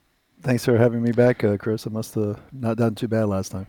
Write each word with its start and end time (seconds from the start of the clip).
Thanks 0.40 0.64
for 0.64 0.78
having 0.78 1.02
me 1.02 1.12
back, 1.12 1.44
uh, 1.44 1.58
Chris. 1.58 1.86
I 1.86 1.90
must 1.90 2.14
have 2.14 2.40
not 2.52 2.78
done 2.78 2.94
too 2.94 3.08
bad 3.08 3.26
last 3.26 3.52
time. 3.52 3.66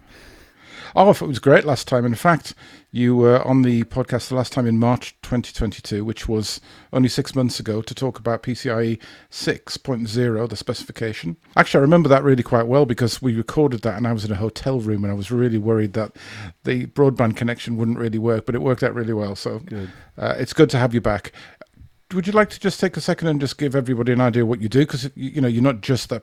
Oh, 0.96 1.10
it 1.10 1.22
was 1.22 1.40
great 1.40 1.66
last 1.66 1.88
time. 1.88 2.06
In 2.06 2.16
fact, 2.16 2.54
you 2.92 3.16
were 3.16 3.42
on 3.42 3.64
the 3.64 3.84
podcast 3.86 4.30
the 4.30 4.36
last 4.36 4.54
time 4.54 4.68
in 4.68 4.78
March 4.78 5.16
2022, 5.24 6.06
which 6.06 6.28
was 6.28 6.62
only 6.92 7.10
six 7.10 7.34
months 7.36 7.60
ago, 7.60 7.82
to 7.82 7.96
talk 7.96 8.20
about 8.20 8.44
PCIe 8.44 9.00
6.0, 9.32 10.50
the 10.50 10.56
specification. 10.56 11.38
Actually, 11.56 11.80
I 11.80 11.82
remember 11.82 12.10
that 12.10 12.24
really 12.24 12.44
quite 12.44 12.68
well 12.68 12.86
because 12.86 13.22
we 13.22 13.36
recorded 13.36 13.82
that 13.82 13.98
and 13.98 14.08
I 14.08 14.14
was 14.14 14.26
in 14.26 14.32
a 14.32 14.36
hotel 14.36 14.80
room 14.80 15.04
and 15.04 15.12
I 15.12 15.16
was 15.16 15.32
really 15.32 15.58
worried 15.58 15.94
that 15.94 16.16
the 16.64 16.86
broadband 16.88 17.36
connection 17.36 17.78
wouldn't 17.78 17.98
really 17.98 18.20
work, 18.20 18.46
but 18.46 18.56
it 18.56 18.62
worked 18.62 18.84
out 18.84 18.94
really 18.94 19.14
well. 19.14 19.36
So 19.36 19.60
good. 19.60 19.92
Uh, 20.18 20.36
it's 20.38 20.54
good 20.54 20.70
to 20.70 20.78
have 20.78 20.94
you 20.94 21.02
back 21.02 21.32
would 22.14 22.28
you 22.28 22.34
like 22.34 22.50
to 22.52 22.60
just 22.60 22.80
take 22.80 22.98
a 22.98 23.02
second 23.02 23.28
and 23.28 23.40
just 23.40 23.58
give 23.58 23.76
everybody 23.76 24.12
an 24.12 24.22
idea 24.22 24.46
what 24.46 24.62
you 24.62 24.70
do? 24.70 24.80
Because 24.80 25.10
you 25.16 25.42
know 25.42 25.48
you're 25.48 25.64
not 25.64 25.82
just 25.82 26.10
the 26.10 26.22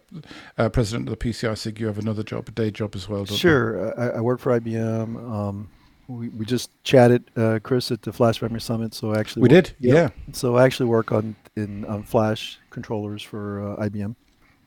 uh, 0.58 0.68
president 0.68 1.08
of 1.08 1.18
the 1.18 1.30
PCI 1.30 1.56
SIG; 1.56 1.80
you 1.80 1.86
have 1.86 1.98
another 1.98 2.22
job, 2.22 2.48
a 2.48 2.52
day 2.52 2.70
job 2.70 2.94
as 2.94 3.08
well. 3.08 3.26
sure, 3.26 3.98
I, 3.98 4.18
I, 4.18 4.20
work 4.20 4.40
for 4.40 4.58
IBM. 4.58 5.16
Um, 5.30 5.68
we, 6.08 6.28
we 6.28 6.44
just 6.44 6.70
chatted, 6.82 7.30
uh, 7.36 7.60
Chris, 7.62 7.90
at 7.90 8.02
the 8.02 8.12
Flash 8.12 8.42
Memory 8.42 8.60
Summit. 8.60 8.94
So 8.94 9.14
actually, 9.14 9.42
we 9.42 9.54
work, 9.54 9.64
did, 9.64 9.76
yeah. 9.78 9.94
yeah. 9.94 10.08
So 10.32 10.56
I 10.56 10.64
actually 10.64 10.86
work 10.86 11.12
on 11.12 11.36
in 11.56 11.84
on 11.84 12.02
Flash 12.02 12.58
controllers 12.70 13.22
for 13.22 13.72
uh, 13.72 13.84
IBM. 13.88 14.16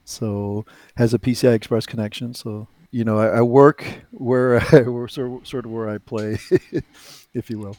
So 0.05 0.65
has 0.97 1.13
a 1.13 1.19
PCI 1.19 1.53
Express 1.53 1.85
connection. 1.85 2.33
So 2.33 2.67
you 2.91 3.03
know, 3.03 3.17
I, 3.17 3.39
I 3.39 3.41
work 3.41 3.85
where 4.11 4.57
I, 4.71 4.83
sort 5.07 5.47
sort 5.47 5.65
of 5.65 5.71
where 5.71 5.89
I 5.89 5.97
play, 5.97 6.37
if 7.33 7.49
you 7.49 7.59
will. 7.59 7.75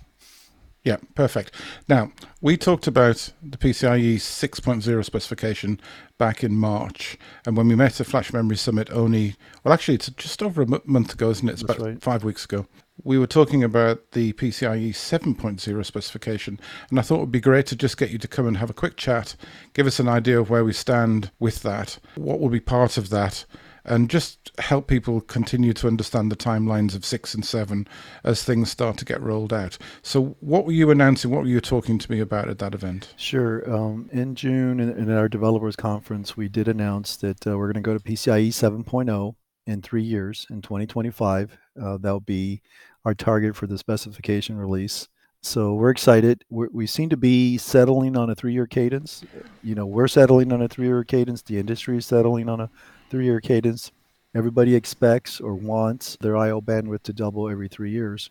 Yeah, 0.84 0.96
perfect. 1.14 1.50
Now, 1.88 2.12
we 2.42 2.58
talked 2.58 2.86
about 2.86 3.32
the 3.42 3.56
PCIe 3.56 4.16
6.0 4.16 5.04
specification 5.04 5.80
back 6.18 6.44
in 6.44 6.56
March. 6.56 7.16
And 7.46 7.56
when 7.56 7.68
we 7.68 7.74
met 7.74 7.98
at 8.00 8.06
Flash 8.06 8.34
Memory 8.34 8.56
Summit 8.56 8.90
only, 8.92 9.34
well, 9.64 9.72
actually, 9.72 9.94
it's 9.94 10.10
just 10.10 10.42
over 10.42 10.60
a 10.60 10.66
m- 10.66 10.82
month 10.84 11.14
ago, 11.14 11.30
isn't 11.30 11.48
it? 11.48 11.52
It's 11.52 11.62
That's 11.62 11.78
about 11.78 11.86
right. 11.88 12.02
five 12.02 12.22
weeks 12.22 12.44
ago. 12.44 12.66
We 13.02 13.18
were 13.18 13.26
talking 13.26 13.64
about 13.64 14.12
the 14.12 14.34
PCIe 14.34 14.90
7.0 14.90 15.86
specification. 15.86 16.60
And 16.90 16.98
I 16.98 17.02
thought 17.02 17.16
it 17.16 17.20
would 17.20 17.32
be 17.32 17.40
great 17.40 17.66
to 17.68 17.76
just 17.76 17.96
get 17.96 18.10
you 18.10 18.18
to 18.18 18.28
come 18.28 18.46
and 18.46 18.58
have 18.58 18.70
a 18.70 18.74
quick 18.74 18.98
chat, 18.98 19.36
give 19.72 19.86
us 19.86 19.98
an 19.98 20.08
idea 20.08 20.38
of 20.38 20.50
where 20.50 20.64
we 20.66 20.74
stand 20.74 21.30
with 21.38 21.62
that, 21.62 21.98
what 22.14 22.40
will 22.40 22.50
be 22.50 22.60
part 22.60 22.98
of 22.98 23.08
that 23.08 23.46
and 23.84 24.08
just 24.08 24.50
help 24.58 24.86
people 24.86 25.20
continue 25.20 25.72
to 25.74 25.86
understand 25.86 26.32
the 26.32 26.36
timelines 26.36 26.94
of 26.94 27.04
six 27.04 27.34
and 27.34 27.44
seven 27.44 27.86
as 28.22 28.42
things 28.42 28.70
start 28.70 28.96
to 28.98 29.04
get 29.04 29.20
rolled 29.20 29.52
out. 29.52 29.76
So, 30.02 30.36
what 30.40 30.64
were 30.64 30.72
you 30.72 30.90
announcing? 30.90 31.30
What 31.30 31.42
were 31.42 31.48
you 31.48 31.60
talking 31.60 31.98
to 31.98 32.10
me 32.10 32.20
about 32.20 32.48
at 32.48 32.58
that 32.60 32.74
event? 32.74 33.14
Sure. 33.16 33.70
Um, 33.72 34.08
in 34.12 34.34
June, 34.34 34.80
in, 34.80 34.90
in, 34.90 35.10
our 35.10 35.28
developers 35.28 35.76
conference, 35.76 36.36
we 36.36 36.48
did 36.48 36.68
announce 36.68 37.16
that 37.16 37.46
uh, 37.46 37.56
we're 37.56 37.72
going 37.72 37.82
to 37.82 37.88
go 37.88 37.96
to 37.96 38.04
PCIe 38.04 38.48
7.0 38.48 39.34
in 39.66 39.82
three 39.82 40.02
years 40.02 40.46
in 40.50 40.62
2025. 40.62 41.56
Uh, 41.80 41.98
that'll 41.98 42.20
be 42.20 42.62
our 43.04 43.14
target 43.14 43.56
for 43.56 43.66
the 43.66 43.78
specification 43.78 44.56
release. 44.56 45.08
So 45.42 45.74
we're 45.74 45.90
excited. 45.90 46.42
We're, 46.48 46.68
we 46.72 46.86
seem 46.86 47.10
to 47.10 47.18
be 47.18 47.58
settling 47.58 48.16
on 48.16 48.30
a 48.30 48.34
three-year 48.34 48.66
cadence. 48.66 49.22
You 49.62 49.74
know, 49.74 49.84
we're 49.84 50.08
settling 50.08 50.52
on 50.52 50.62
a 50.62 50.68
three-year 50.68 51.04
cadence. 51.04 51.42
The 51.42 51.58
industry 51.58 51.98
is 51.98 52.06
settling 52.06 52.48
on 52.48 52.60
a 52.60 52.70
three-year 53.14 53.40
cadence. 53.40 53.92
Everybody 54.34 54.74
expects 54.74 55.40
or 55.40 55.54
wants 55.54 56.16
their 56.20 56.36
I/O 56.36 56.60
bandwidth 56.60 57.04
to 57.04 57.12
double 57.12 57.48
every 57.48 57.68
three 57.68 57.92
years. 57.92 58.30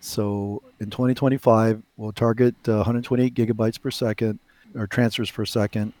So 0.00 0.62
in 0.80 0.88
2025, 0.88 1.82
we'll 1.98 2.12
target 2.12 2.54
uh, 2.66 2.76
128 2.76 3.34
gigabytes 3.34 3.78
per 3.78 3.90
second 3.90 4.38
or 4.74 4.86
transfers 4.86 5.30
per 5.30 5.44
second. 5.44 5.92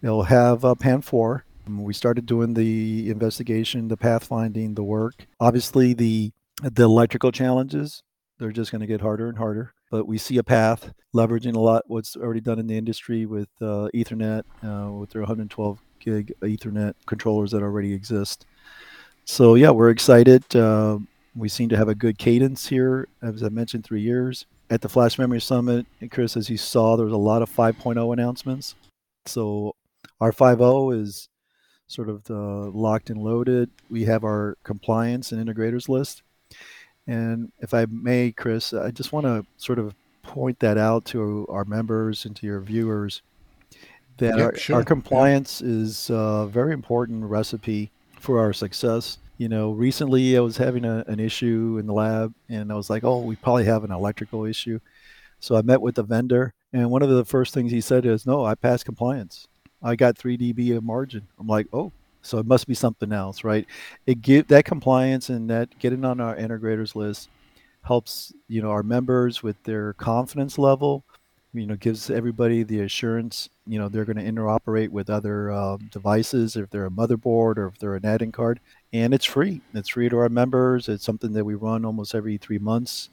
It'll 0.00 0.22
have 0.22 0.64
uh, 0.64 0.76
PAM4. 0.76 1.42
We 1.68 1.92
started 1.92 2.24
doing 2.26 2.54
the 2.54 3.10
investigation, 3.10 3.88
the 3.88 3.96
pathfinding, 3.96 4.76
the 4.76 4.84
work. 4.84 5.26
Obviously, 5.40 5.92
the 5.92 6.30
the 6.62 6.84
electrical 6.84 7.32
challenges 7.32 8.04
they're 8.38 8.52
just 8.52 8.70
going 8.70 8.80
to 8.80 8.86
get 8.86 9.00
harder 9.00 9.28
and 9.28 9.38
harder. 9.38 9.72
But 9.90 10.06
we 10.06 10.18
see 10.18 10.38
a 10.38 10.42
path 10.42 10.92
leveraging 11.14 11.54
a 11.54 11.60
lot 11.60 11.84
what's 11.86 12.16
already 12.16 12.40
done 12.40 12.58
in 12.58 12.66
the 12.66 12.76
industry 12.76 13.24
with 13.24 13.48
uh, 13.60 13.88
Ethernet, 13.94 14.42
uh, 14.62 14.92
with 14.92 15.10
their 15.10 15.22
112 15.22 15.80
gig 16.06 16.32
Ethernet 16.40 16.94
controllers 17.04 17.50
that 17.50 17.62
already 17.62 17.92
exist. 17.92 18.46
So 19.24 19.56
yeah, 19.56 19.70
we're 19.70 19.90
excited. 19.90 20.54
Uh, 20.54 21.00
we 21.34 21.48
seem 21.48 21.68
to 21.68 21.76
have 21.76 21.88
a 21.88 21.94
good 21.94 22.16
cadence 22.16 22.68
here, 22.68 23.08
as 23.20 23.42
I 23.42 23.48
mentioned, 23.48 23.84
three 23.84 24.00
years 24.00 24.46
at 24.70 24.80
the 24.80 24.88
Flash 24.88 25.18
Memory 25.18 25.40
Summit. 25.40 25.84
And 26.00 26.10
Chris, 26.10 26.36
as 26.36 26.48
you 26.48 26.56
saw, 26.56 26.96
there 26.96 27.04
was 27.04 27.12
a 27.12 27.18
lot 27.18 27.42
of 27.42 27.50
5.0 27.50 28.12
announcements. 28.12 28.76
So 29.26 29.74
our 30.20 30.32
5.0 30.32 31.02
is 31.02 31.28
sort 31.88 32.08
of 32.08 32.30
locked 32.30 33.10
and 33.10 33.20
loaded. 33.20 33.68
We 33.90 34.04
have 34.04 34.24
our 34.24 34.56
compliance 34.62 35.32
and 35.32 35.44
integrators 35.44 35.88
list. 35.88 36.22
And 37.08 37.52
if 37.60 37.74
I 37.74 37.86
may, 37.90 38.32
Chris, 38.32 38.72
I 38.72 38.90
just 38.90 39.12
want 39.12 39.26
to 39.26 39.44
sort 39.56 39.78
of 39.78 39.94
point 40.22 40.58
that 40.60 40.78
out 40.78 41.04
to 41.06 41.46
our 41.48 41.64
members 41.64 42.24
and 42.24 42.34
to 42.36 42.46
your 42.46 42.60
viewers 42.60 43.22
that 44.18 44.38
yep, 44.38 44.46
our, 44.46 44.56
sure. 44.56 44.76
our, 44.76 44.84
compliance 44.84 45.60
yep. 45.60 45.70
is 45.70 46.10
a 46.10 46.48
very 46.50 46.72
important 46.72 47.24
recipe 47.24 47.90
for 48.18 48.40
our 48.40 48.52
success. 48.52 49.18
You 49.38 49.48
know, 49.48 49.72
recently 49.72 50.36
I 50.36 50.40
was 50.40 50.56
having 50.56 50.84
a, 50.84 51.04
an 51.06 51.20
issue 51.20 51.76
in 51.78 51.86
the 51.86 51.92
lab 51.92 52.34
and 52.48 52.72
I 52.72 52.74
was 52.74 52.88
like, 52.88 53.04
oh, 53.04 53.20
we 53.20 53.36
probably 53.36 53.64
have 53.64 53.84
an 53.84 53.92
electrical 53.92 54.44
issue. 54.44 54.80
So 55.40 55.56
I 55.56 55.62
met 55.62 55.82
with 55.82 55.96
the 55.96 56.02
vendor 56.02 56.54
and 56.72 56.90
one 56.90 57.02
of 57.02 57.10
the 57.10 57.24
first 57.24 57.52
things 57.52 57.70
he 57.70 57.80
said 57.80 58.06
is, 58.06 58.26
no, 58.26 58.44
I 58.44 58.54
passed 58.54 58.84
compliance. 58.84 59.48
I 59.82 59.94
got 59.94 60.16
3 60.16 60.38
dB 60.38 60.76
of 60.76 60.82
margin. 60.82 61.28
I'm 61.38 61.46
like, 61.46 61.66
oh, 61.72 61.92
so 62.22 62.38
it 62.38 62.46
must 62.46 62.66
be 62.66 62.74
something 62.74 63.12
else, 63.12 63.44
right? 63.44 63.66
It 64.06 64.22
give 64.22 64.48
that 64.48 64.64
compliance 64.64 65.28
and 65.28 65.48
that 65.50 65.78
getting 65.78 66.04
on 66.04 66.20
our 66.20 66.34
integrators 66.34 66.96
list 66.96 67.28
helps, 67.82 68.32
you 68.48 68.62
know, 68.62 68.70
our 68.70 68.82
members 68.82 69.42
with 69.42 69.62
their 69.62 69.92
confidence 69.92 70.58
level 70.58 71.04
you 71.56 71.66
know 71.66 71.76
gives 71.76 72.10
everybody 72.10 72.62
the 72.62 72.80
assurance 72.80 73.48
you 73.66 73.78
know 73.78 73.88
they're 73.88 74.04
going 74.04 74.16
to 74.16 74.24
interoperate 74.24 74.90
with 74.90 75.10
other 75.10 75.50
um, 75.50 75.88
devices 75.90 76.56
if 76.56 76.70
they're 76.70 76.86
a 76.86 76.90
motherboard 76.90 77.58
or 77.58 77.68
if 77.68 77.78
they're 77.78 77.96
an 77.96 78.06
add-in 78.06 78.32
card 78.32 78.60
and 78.92 79.12
it's 79.12 79.24
free. 79.24 79.60
It's 79.74 79.90
free 79.90 80.08
to 80.08 80.18
our 80.18 80.28
members. 80.28 80.88
It's 80.88 81.04
something 81.04 81.32
that 81.32 81.44
we 81.44 81.54
run 81.54 81.84
almost 81.84 82.14
every 82.14 82.38
three 82.38 82.58
months. 82.58 83.10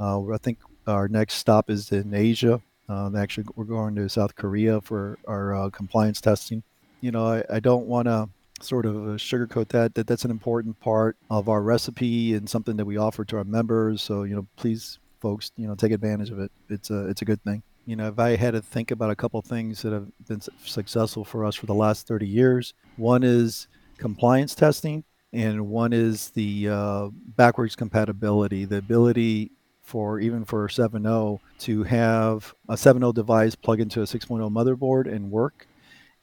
Uh, 0.00 0.28
i 0.30 0.38
think 0.38 0.58
our 0.86 1.06
next 1.06 1.34
stop 1.34 1.70
is 1.70 1.92
in 1.92 2.12
asia. 2.14 2.60
Uh, 2.88 3.10
actually 3.16 3.46
we're 3.54 3.64
going 3.64 3.94
to 3.94 4.08
south 4.08 4.34
korea 4.34 4.80
for 4.80 5.18
our 5.26 5.54
uh, 5.54 5.70
compliance 5.70 6.20
testing. 6.20 6.62
You 7.00 7.12
know 7.12 7.26
i, 7.26 7.44
I 7.50 7.60
don't 7.60 7.86
want 7.86 8.06
to 8.06 8.28
sort 8.60 8.86
of 8.86 8.96
uh, 8.96 9.16
sugarcoat 9.18 9.68
that 9.68 9.94
that 9.94 10.06
that's 10.06 10.24
an 10.24 10.30
important 10.30 10.78
part 10.80 11.16
of 11.30 11.48
our 11.48 11.62
recipe 11.62 12.34
and 12.34 12.48
something 12.48 12.76
that 12.76 12.84
we 12.84 12.96
offer 12.96 13.24
to 13.24 13.36
our 13.36 13.44
members. 13.44 14.02
So 14.02 14.24
you 14.24 14.34
know 14.34 14.46
please 14.56 14.98
folks 15.20 15.52
you 15.56 15.68
know 15.68 15.74
take 15.74 15.92
advantage 15.92 16.30
of 16.30 16.40
it. 16.40 16.50
It's 16.68 16.90
a 16.90 17.08
it's 17.08 17.22
a 17.22 17.24
good 17.24 17.42
thing 17.44 17.62
you 17.86 17.96
know, 17.96 18.08
if 18.08 18.18
I 18.18 18.36
had 18.36 18.52
to 18.52 18.62
think 18.62 18.90
about 18.90 19.10
a 19.10 19.16
couple 19.16 19.40
things 19.42 19.82
that 19.82 19.92
have 19.92 20.08
been 20.26 20.40
successful 20.64 21.24
for 21.24 21.44
us 21.44 21.54
for 21.54 21.66
the 21.66 21.74
last 21.74 22.06
30 22.06 22.26
years, 22.26 22.74
one 22.96 23.22
is 23.22 23.66
compliance 23.98 24.54
testing, 24.54 25.04
and 25.32 25.68
one 25.68 25.92
is 25.92 26.30
the 26.30 26.68
uh, 26.68 27.08
backwards 27.12 27.74
compatibility, 27.74 28.64
the 28.64 28.76
ability 28.76 29.50
for 29.82 30.20
even 30.20 30.44
for 30.44 30.68
7.0 30.68 31.40
to 31.58 31.82
have 31.82 32.54
a 32.68 32.74
7.0 32.74 33.14
device 33.14 33.54
plug 33.54 33.80
into 33.80 34.00
a 34.02 34.04
6.0 34.04 34.50
motherboard 34.50 35.12
and 35.12 35.30
work, 35.30 35.66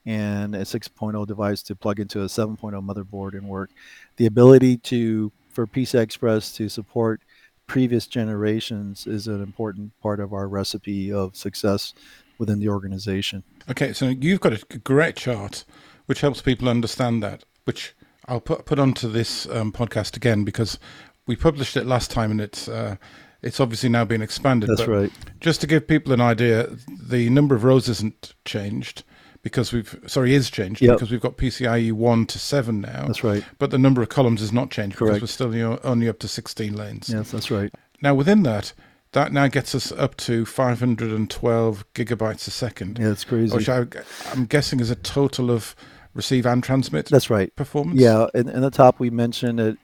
and 0.06 0.56
a 0.56 0.62
6.0 0.62 1.28
device 1.28 1.62
to 1.64 1.76
plug 1.76 2.00
into 2.00 2.22
a 2.22 2.26
7.0 2.26 2.58
motherboard 2.86 3.34
and 3.34 3.48
work. 3.48 3.70
The 4.16 4.26
ability 4.26 4.78
to 4.78 5.32
for 5.50 5.68
PCI 5.68 6.02
Express 6.02 6.54
to 6.54 6.70
support 6.70 7.22
previous 7.70 8.08
generations 8.08 9.08
is 9.08 9.28
an 9.28 9.42
important 9.42 9.98
part 10.02 10.20
of 10.20 10.34
our 10.34 10.48
recipe 10.50 11.14
of 11.14 11.36
success 11.36 11.94
within 12.38 12.60
the 12.60 12.68
organization. 12.68 13.44
Okay, 13.70 13.94
so 13.94 14.08
you've 14.08 14.42
got 14.42 14.54
a 14.54 14.78
great 14.80 15.16
chart 15.16 15.64
which 16.08 16.22
helps 16.22 16.42
people 16.42 16.68
understand 16.68 17.22
that, 17.22 17.44
which 17.66 17.96
I'll 18.26 18.42
put 18.42 18.66
put 18.66 18.80
onto 18.80 19.08
this 19.08 19.48
um, 19.50 19.72
podcast 19.72 20.18
again 20.18 20.44
because 20.44 20.80
we 21.28 21.36
published 21.36 21.78
it 21.78 21.86
last 21.86 22.10
time 22.10 22.32
and 22.32 22.42
it's 22.42 22.68
uh, 22.68 22.96
it's 23.44 23.60
obviously 23.60 23.90
now 23.90 24.04
been 24.04 24.24
expanded. 24.24 24.70
That's 24.70 24.88
right. 24.88 25.12
Just 25.40 25.62
to 25.62 25.68
give 25.68 25.88
people 25.88 26.12
an 26.12 26.22
idea, 26.22 26.68
the 27.02 27.30
number 27.30 27.56
of 27.56 27.64
rows 27.64 27.88
isn't 27.88 28.34
changed 28.44 29.04
because 29.50 29.74
we've 29.74 30.00
sorry 30.08 30.34
is 30.34 30.50
changed 30.50 30.82
yep. 30.82 30.96
because 30.96 31.12
we've 31.12 31.22
got 31.22 31.38
PCIe 31.38 31.92
one 31.92 32.26
to 32.28 32.40
seven 32.40 32.82
now. 32.82 33.06
That's 33.08 33.24
right. 33.24 33.44
But 33.58 33.72
the 33.72 33.78
number 33.78 34.02
of 34.02 34.10
columns 34.10 34.42
is 34.42 34.54
not 34.54 34.72
changed 34.72 34.98
Correct. 34.98 35.16
because 35.16 35.40
we're 35.40 35.52
still 35.52 35.80
only 35.84 36.08
up 36.08 36.20
to 36.20 36.28
sixteen 36.28 36.76
lanes. 36.76 37.10
Yes, 37.10 37.32
that's 37.32 37.52
right. 37.52 37.74
Now 38.02 38.16
within 38.16 38.44
that, 38.44 38.74
that 39.12 39.34
now 39.34 39.48
gets 39.48 39.74
us 39.74 39.92
up 39.92 40.16
to 40.18 40.46
512 40.46 41.94
gigabytes 41.94 42.48
a 42.48 42.52
second. 42.52 43.00
Yeah, 43.00 43.12
it's 43.12 43.24
crazy. 43.24 43.56
Which 43.56 43.68
I, 43.68 43.86
I'm 44.32 44.46
guessing 44.46 44.80
is 44.80 44.92
a 44.92 44.96
total 44.96 45.52
of 45.52 45.76
receive 46.14 46.46
and 46.46 46.64
transmit. 46.64 47.08
That's 47.08 47.30
right. 47.30 47.54
Performance. 47.56 48.00
Yeah, 48.00 48.28
in, 48.34 48.48
in 48.50 48.62
the 48.62 48.70
top 48.70 49.00
we 49.00 49.10
mentioned 49.10 49.60
that 49.60 49.78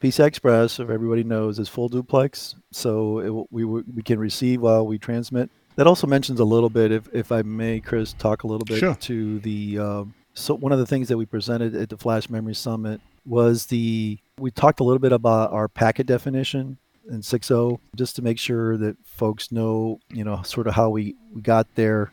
PCI 0.00 0.26
Express, 0.26 0.78
if 0.80 0.90
everybody 0.90 1.24
knows, 1.24 1.58
is 1.58 1.68
full 1.68 1.88
duplex, 1.88 2.54
so 2.72 3.20
it, 3.20 3.46
we 3.50 3.64
we 3.64 4.02
can 4.02 4.18
receive 4.18 4.60
while 4.60 4.86
we 4.86 4.98
transmit. 4.98 5.50
That 5.76 5.86
also 5.86 6.06
mentions 6.06 6.40
a 6.40 6.44
little 6.44 6.70
bit, 6.70 6.90
if 6.90 7.08
if 7.12 7.30
I 7.30 7.42
may, 7.42 7.80
Chris, 7.80 8.12
talk 8.14 8.42
a 8.44 8.46
little 8.46 8.64
bit 8.64 8.78
Sure. 8.78 8.94
to 8.94 9.38
the. 9.40 9.78
Uh, 9.78 10.04
so 10.34 10.54
one 10.54 10.72
of 10.72 10.78
the 10.78 10.86
things 10.86 11.08
that 11.08 11.16
we 11.16 11.24
presented 11.26 11.74
at 11.74 11.88
the 11.88 11.96
Flash 11.96 12.28
Memory 12.28 12.54
Summit 12.54 13.00
was 13.24 13.66
the 13.66 14.18
we 14.38 14.50
talked 14.50 14.80
a 14.80 14.84
little 14.84 14.98
bit 14.98 15.12
about 15.12 15.52
our 15.52 15.68
packet 15.68 16.06
definition 16.06 16.78
in 17.10 17.20
6.0 17.20 17.78
just 17.94 18.16
to 18.16 18.22
make 18.22 18.38
sure 18.38 18.76
that 18.76 18.96
folks 19.04 19.52
know 19.52 20.00
you 20.10 20.24
know 20.24 20.42
sort 20.42 20.66
of 20.66 20.74
how 20.74 20.88
we 20.90 21.14
we 21.34 21.40
got 21.42 21.66
there. 21.74 22.10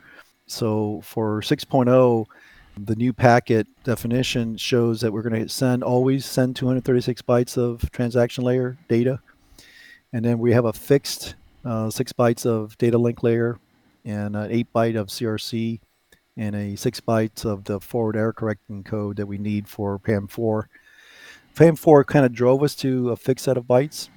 So 0.47 0.99
for 1.03 1.41
6.0, 1.41 2.25
the 2.77 2.95
new 2.95 3.13
packet 3.13 3.67
definition 3.85 4.57
shows 4.57 4.99
that 5.01 5.11
we're 5.13 5.21
going 5.21 5.41
to 5.41 5.47
send 5.49 5.83
always 5.83 6.25
send 6.25 6.55
236 6.57 7.21
bytes 7.21 7.57
of 7.57 7.89
transaction 7.91 8.43
layer 8.43 8.77
data, 8.89 9.19
and 10.11 10.25
then 10.25 10.39
we 10.39 10.51
have 10.51 10.65
a 10.65 10.73
fixed 10.73 11.35
uh, 11.65 11.89
six 11.89 12.13
bytes 12.13 12.45
of 12.45 12.77
data 12.77 12.97
link 12.97 13.23
layer 13.23 13.57
and 14.05 14.35
an 14.35 14.51
eight 14.51 14.67
byte 14.73 14.97
of 14.97 15.07
CRC 15.07 15.79
and 16.35 16.55
a 16.55 16.75
six 16.75 16.99
bytes 16.99 17.45
of 17.45 17.65
the 17.65 17.79
forward 17.79 18.15
error 18.15 18.33
correcting 18.33 18.83
code 18.83 19.17
that 19.17 19.27
we 19.27 19.37
need 19.37 19.67
for 19.67 19.99
PAM4. 19.99 20.63
PAM4 21.55 22.05
kind 22.05 22.25
of 22.25 22.33
drove 22.33 22.63
us 22.63 22.75
to 22.75 23.11
a 23.11 23.15
fixed 23.15 23.45
set 23.45 23.57
of 23.57 23.65
bytes, 23.65 24.09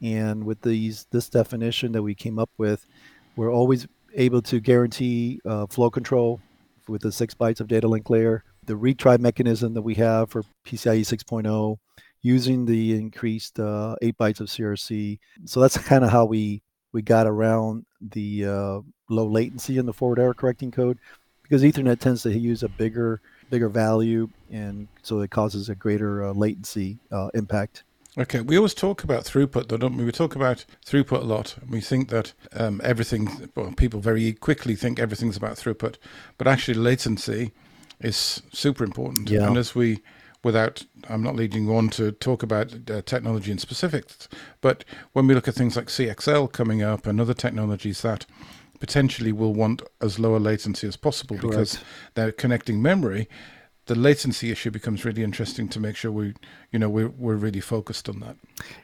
and 0.00 0.44
with 0.44 0.62
these 0.62 1.06
this 1.10 1.28
definition 1.28 1.92
that 1.92 2.02
we 2.02 2.14
came 2.14 2.38
up 2.38 2.50
with, 2.56 2.86
we're 3.34 3.52
always 3.52 3.86
able 4.14 4.42
to 4.42 4.60
guarantee 4.60 5.40
uh, 5.44 5.66
flow 5.66 5.90
control 5.90 6.40
with 6.88 7.02
the 7.02 7.12
six 7.12 7.34
bytes 7.34 7.60
of 7.60 7.68
data 7.68 7.88
link 7.88 8.08
layer. 8.10 8.44
The 8.64 8.74
retry 8.74 9.18
mechanism 9.18 9.74
that 9.74 9.82
we 9.82 9.94
have 9.96 10.30
for 10.30 10.44
PCIe 10.64 11.00
6.0 11.00 11.78
using 12.22 12.64
the 12.64 12.96
increased 12.96 13.58
uh, 13.58 13.96
eight 14.02 14.16
bytes 14.16 14.40
of 14.40 14.48
CRC. 14.48 15.18
So 15.44 15.60
that's 15.60 15.76
kind 15.88 16.04
of 16.04 16.10
how 16.10 16.24
we 16.24 16.62
we 16.92 17.02
got 17.02 17.26
around 17.26 17.84
the 18.00 18.46
uh, 18.46 18.80
low 19.08 19.26
latency 19.26 19.78
in 19.78 19.86
the 19.86 19.92
forward 19.92 20.18
error 20.18 20.34
correcting 20.34 20.70
code 20.70 20.98
because 21.42 21.62
Ethernet 21.62 21.98
tends 21.98 22.22
to 22.22 22.38
use 22.38 22.62
a 22.62 22.68
bigger 22.68 23.20
bigger 23.50 23.68
value 23.68 24.28
and 24.50 24.88
so 25.02 25.20
it 25.20 25.30
causes 25.30 25.68
a 25.68 25.74
greater 25.74 26.24
uh, 26.24 26.32
latency 26.32 26.98
uh, 27.10 27.28
impact. 27.34 27.84
Okay, 28.18 28.42
we 28.42 28.58
always 28.58 28.74
talk 28.74 29.04
about 29.04 29.24
throughput, 29.24 29.68
though, 29.68 29.78
don't 29.78 29.96
we? 29.96 30.04
We 30.04 30.12
talk 30.12 30.36
about 30.36 30.66
throughput 30.84 31.22
a 31.22 31.24
lot. 31.24 31.54
We 31.66 31.80
think 31.80 32.10
that 32.10 32.34
um, 32.52 32.78
everything, 32.84 33.50
well, 33.54 33.72
people 33.72 34.00
very 34.00 34.34
quickly 34.34 34.74
think 34.74 34.98
everything's 34.98 35.38
about 35.38 35.52
throughput, 35.56 35.96
but 36.36 36.46
actually, 36.46 36.74
latency 36.74 37.52
is 38.00 38.42
super 38.52 38.84
important. 38.84 39.30
Yeah. 39.30 39.46
And 39.46 39.56
as 39.56 39.74
we, 39.74 40.02
without, 40.44 40.84
I'm 41.08 41.22
not 41.22 41.36
leading 41.36 41.64
you 41.64 41.76
on 41.76 41.88
to 41.90 42.12
talk 42.12 42.42
about 42.42 42.90
uh, 42.90 43.02
technology 43.02 43.50
in 43.52 43.58
specifics, 43.58 44.28
but 44.60 44.84
when 45.12 45.26
we 45.26 45.34
look 45.34 45.48
at 45.48 45.54
things 45.54 45.76
like 45.76 45.86
CXL 45.86 46.52
coming 46.52 46.82
up 46.82 47.06
and 47.06 47.20
other 47.20 47.34
technologies 47.34 48.02
that 48.02 48.26
potentially 48.80 49.30
will 49.30 49.54
want 49.54 49.82
as 50.00 50.18
low 50.18 50.34
a 50.34 50.38
latency 50.38 50.88
as 50.88 50.96
possible 50.96 51.36
because 51.36 51.78
they're 52.14 52.32
connecting 52.32 52.82
memory, 52.82 53.28
the 53.86 53.94
latency 53.94 54.50
issue 54.50 54.70
becomes 54.70 55.04
really 55.04 55.22
interesting 55.22 55.68
to 55.68 55.80
make 55.80 55.96
sure 55.96 56.10
we, 56.10 56.34
you 56.70 56.78
know, 56.78 56.88
we're, 56.88 57.08
we're 57.08 57.36
really 57.36 57.60
focused 57.60 58.08
on 58.08 58.20
that. 58.20 58.36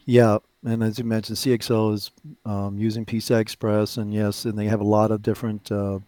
Yeah, 0.05 0.39
and 0.65 0.83
as 0.83 0.99
you 0.99 1.05
mentioned, 1.05 1.39
CXL 1.39 1.95
is 1.95 2.11
um, 2.45 2.79
using 2.79 3.05
PCI 3.05 3.41
Express, 3.41 3.97
and 3.97 4.13
yes, 4.13 4.45
and 4.45 4.59
they 4.59 4.67
have 4.67 4.81
a 4.81 4.85
lot 4.85 5.11
of 5.11 5.23
different 5.23 5.71
uh, 5.71 6.01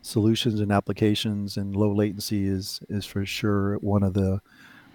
solutions 0.00 0.60
and 0.60 0.72
applications, 0.72 1.56
and 1.56 1.76
low 1.76 1.92
latency 1.92 2.46
is 2.46 2.80
is 2.88 3.04
for 3.04 3.26
sure 3.26 3.76
one 3.78 4.02
of 4.02 4.14
the 4.14 4.40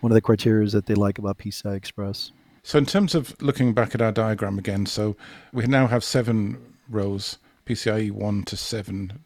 one 0.04 0.12
of 0.12 0.16
the 0.16 0.22
criteria 0.22 0.68
that 0.68 0.86
they 0.86 0.96
like 0.96 1.18
about 1.18 1.38
PCI 1.38 1.76
Express. 1.76 2.34
So, 2.62 2.78
in 2.78 2.86
terms 2.86 3.16
of 3.16 3.42
looking 3.42 3.74
back 3.74 3.96
at 3.96 4.02
our 4.02 4.12
diagram 4.12 4.60
again, 4.60 4.86
so 4.86 5.16
we 5.54 5.66
now 5.66 5.88
have 5.88 6.04
seven 6.04 6.58
rows, 6.90 7.38
PCIe 7.66 8.12
1 8.12 8.44
to 8.44 8.58
7 8.58 9.08
dot 9.08 9.18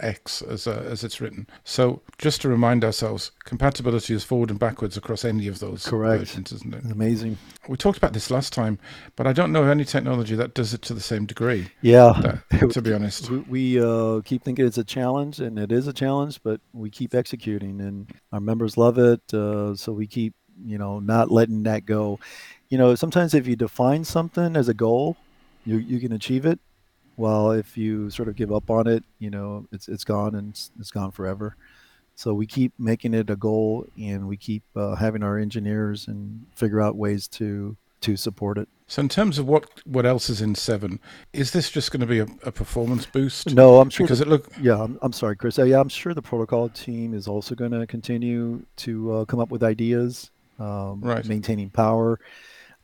X 0.00 0.42
as, 0.42 0.66
uh, 0.66 0.84
as 0.88 1.04
it's 1.04 1.20
written. 1.20 1.46
So, 1.64 2.02
just 2.18 2.40
to 2.42 2.48
remind 2.48 2.84
ourselves, 2.84 3.30
compatibility 3.44 4.14
is 4.14 4.24
forward 4.24 4.50
and 4.50 4.58
backwards 4.58 4.96
across 4.96 5.24
any 5.24 5.48
of 5.48 5.58
those 5.58 5.86
Correct. 5.86 6.18
versions, 6.20 6.52
isn't 6.52 6.74
it? 6.74 6.84
Amazing. 6.90 7.38
We 7.68 7.76
talked 7.76 7.98
about 7.98 8.12
this 8.12 8.30
last 8.30 8.52
time, 8.52 8.78
but 9.16 9.26
I 9.26 9.32
don't 9.32 9.52
know 9.52 9.62
of 9.62 9.68
any 9.68 9.84
technology 9.84 10.34
that 10.36 10.54
does 10.54 10.72
it 10.74 10.82
to 10.82 10.94
the 10.94 11.00
same 11.00 11.26
degree, 11.26 11.68
Yeah, 11.82 12.12
that, 12.50 12.70
to 12.72 12.82
be 12.82 12.92
honest. 12.92 13.30
we, 13.30 13.38
we 13.38 13.80
uh, 13.80 14.20
keep 14.24 14.42
thinking 14.44 14.66
it's 14.66 14.78
a 14.78 14.84
challenge, 14.84 15.40
and 15.40 15.58
it 15.58 15.72
is 15.72 15.86
a 15.86 15.92
challenge, 15.92 16.40
but 16.42 16.60
we 16.72 16.90
keep 16.90 17.14
executing, 17.14 17.80
and 17.80 18.10
our 18.32 18.40
members 18.40 18.76
love 18.76 18.98
it. 18.98 19.20
Uh, 19.34 19.74
so 19.74 19.92
we 19.92 20.06
keep, 20.06 20.34
you 20.64 20.78
know, 20.78 21.00
not 21.00 21.30
letting 21.30 21.62
that 21.64 21.84
go. 21.86 22.18
You 22.68 22.78
know, 22.78 22.94
sometimes 22.94 23.34
if 23.34 23.46
you 23.46 23.56
define 23.56 24.04
something 24.04 24.56
as 24.56 24.68
a 24.68 24.74
goal, 24.74 25.16
you 25.64 25.76
you 25.78 26.00
can 26.00 26.12
achieve 26.12 26.46
it. 26.46 26.58
While 27.16 27.50
if 27.52 27.76
you 27.76 28.10
sort 28.10 28.28
of 28.28 28.36
give 28.36 28.52
up 28.52 28.70
on 28.70 28.86
it, 28.86 29.02
you 29.18 29.30
know, 29.30 29.66
it's 29.72 29.88
it's 29.88 30.04
gone 30.04 30.34
and 30.34 30.50
it's, 30.50 30.70
it's 30.78 30.90
gone 30.90 31.10
forever. 31.10 31.56
So 32.14 32.32
we 32.32 32.46
keep 32.46 32.72
making 32.78 33.12
it 33.12 33.28
a 33.28 33.36
goal, 33.36 33.86
and 34.00 34.26
we 34.26 34.36
keep 34.38 34.62
uh, 34.74 34.94
having 34.94 35.22
our 35.22 35.38
engineers 35.38 36.08
and 36.08 36.46
figure 36.54 36.80
out 36.80 36.96
ways 36.96 37.28
to 37.28 37.76
to 38.02 38.16
support 38.16 38.56
it. 38.58 38.68
So, 38.88 39.00
in 39.00 39.08
terms 39.08 39.38
of 39.38 39.46
what, 39.48 39.68
what 39.84 40.06
else 40.06 40.30
is 40.30 40.40
in 40.40 40.54
7, 40.54 41.00
is 41.32 41.50
this 41.50 41.70
just 41.70 41.90
going 41.90 42.02
to 42.02 42.06
be 42.06 42.20
a, 42.20 42.26
a 42.44 42.52
performance 42.52 43.04
boost? 43.04 43.52
No, 43.52 43.80
I'm 43.80 43.90
sure 43.90 44.06
Because 44.06 44.20
the- 44.20 44.26
it 44.26 44.28
look 44.28 44.48
Yeah, 44.60 44.80
I'm, 44.80 44.96
I'm 45.02 45.12
sorry, 45.12 45.34
Chris. 45.34 45.58
Uh, 45.58 45.64
yeah, 45.64 45.80
I'm 45.80 45.88
sure 45.88 46.14
the 46.14 46.22
protocol 46.22 46.68
team 46.68 47.12
is 47.12 47.26
also 47.26 47.54
going 47.56 47.72
to 47.72 47.84
continue 47.86 48.64
to 48.76 49.12
uh, 49.12 49.24
come 49.24 49.40
up 49.40 49.50
with 49.50 49.64
ideas, 49.64 50.30
um, 50.60 51.00
Right. 51.00 51.26
maintaining 51.26 51.68
power. 51.70 52.20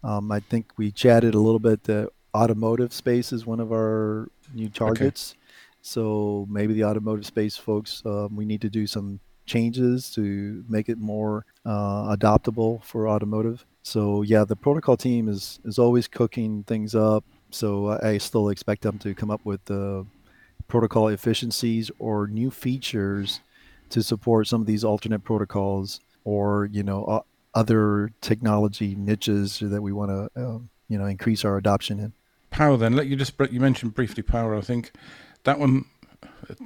Um, 0.03 0.33
I 0.33 0.41
think 0.41 0.73
we 0.77 0.91
chatted 0.91 1.35
a 1.35 1.39
little 1.39 1.61
bit. 1.61 1.85
The 1.85 2.09
automotive 2.37 2.93
space 2.93 3.33
is 3.33 3.47
one 3.47 3.61
of 3.61 3.73
our 3.73 4.29
new 4.53 4.69
targets. 4.71 5.35
So 5.83 6.47
maybe 6.49 6.75
the 6.75 6.85
automotive 6.85 7.27
space 7.27 7.57
folks, 7.57 8.03
um, 8.07 8.37
we 8.37 8.45
need 8.45 8.61
to 8.63 8.71
do 8.71 8.87
some 8.87 9.21
changes 9.47 10.11
to 10.15 10.65
make 10.69 10.89
it 10.89 10.99
more 10.99 11.45
uh, 11.65 12.15
adoptable 12.17 12.83
for 12.85 13.09
automotive. 13.09 13.67
So 13.83 14.23
yeah, 14.23 14.45
the 14.45 14.57
protocol 14.57 14.97
team 14.97 15.29
is 15.29 15.59
is 15.65 15.79
always 15.79 16.07
cooking 16.09 16.63
things 16.65 16.95
up. 16.95 17.25
So 17.51 17.89
I, 17.89 18.11
I 18.11 18.19
still 18.19 18.49
expect 18.51 18.83
them 18.83 18.99
to 19.01 19.15
come 19.15 19.31
up 19.31 19.45
with 19.45 19.65
the 19.65 20.07
protocol 20.69 21.09
efficiencies 21.09 21.91
or 21.99 22.27
new 22.29 22.51
features 22.51 23.41
to 23.91 24.03
support 24.03 24.47
some 24.47 24.61
of 24.61 24.67
these 24.67 24.85
alternate 24.85 25.21
protocols 25.25 26.01
or 26.25 26.69
you 26.73 26.83
know 26.83 27.05
o- 27.07 27.27
other 27.55 28.13
technology 28.21 28.95
niches 28.95 29.59
that 29.61 29.83
we 29.83 29.93
want 29.93 30.11
to 30.11 30.43
um, 30.43 30.71
you 30.89 30.99
know 30.99 31.07
increase 31.07 31.45
our 31.45 31.57
adoption 31.59 31.99
in. 32.01 32.13
Power 32.53 32.77
then. 32.77 32.95
Let 32.95 33.07
you 33.07 33.17
just 33.17 33.35
you 33.51 33.61
mentioned 33.61 33.95
briefly 33.95 34.23
power 34.23 34.55
i 34.55 34.61
think. 34.61 34.93
That 35.45 35.59
one 35.59 35.87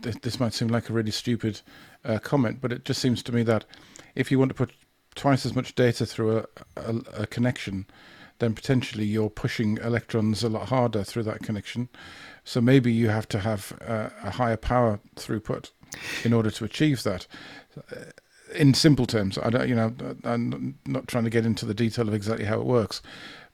this 0.02 0.40
might 0.40 0.54
seem 0.54 0.68
like 0.68 0.90
a 0.90 0.92
really 0.92 1.10
stupid 1.10 1.60
uh, 2.04 2.18
comment 2.18 2.58
but 2.60 2.72
it 2.72 2.84
just 2.84 3.00
seems 3.00 3.22
to 3.22 3.32
me 3.32 3.42
that 3.42 3.64
if 4.14 4.30
you 4.30 4.38
want 4.38 4.50
to 4.50 4.54
put 4.54 4.72
twice 5.14 5.46
as 5.46 5.54
much 5.54 5.74
data 5.74 6.06
through 6.06 6.38
a, 6.38 6.46
a, 6.76 6.96
a 7.22 7.26
connection 7.26 7.86
then 8.38 8.54
potentially 8.54 9.04
you're 9.04 9.30
pushing 9.30 9.78
electrons 9.78 10.42
a 10.42 10.48
lot 10.48 10.68
harder 10.68 11.02
through 11.02 11.22
that 11.22 11.42
connection. 11.42 11.88
So 12.44 12.60
maybe 12.60 12.92
you 12.92 13.08
have 13.08 13.28
to 13.28 13.40
have 13.40 13.72
uh, 13.86 14.10
a 14.22 14.30
higher 14.30 14.56
power 14.56 15.00
throughput 15.16 15.70
in 16.24 16.32
order 16.32 16.50
to 16.50 16.64
achieve 16.64 17.02
that. 17.04 17.26
Uh, 17.90 17.96
in 18.54 18.72
simple 18.72 19.06
terms 19.06 19.38
i 19.42 19.50
don't 19.50 19.68
you 19.68 19.74
know 19.74 19.92
i'm 20.22 20.78
not 20.86 21.08
trying 21.08 21.24
to 21.24 21.30
get 21.30 21.44
into 21.44 21.66
the 21.66 21.74
detail 21.74 22.06
of 22.06 22.14
exactly 22.14 22.44
how 22.44 22.60
it 22.60 22.64
works 22.64 23.02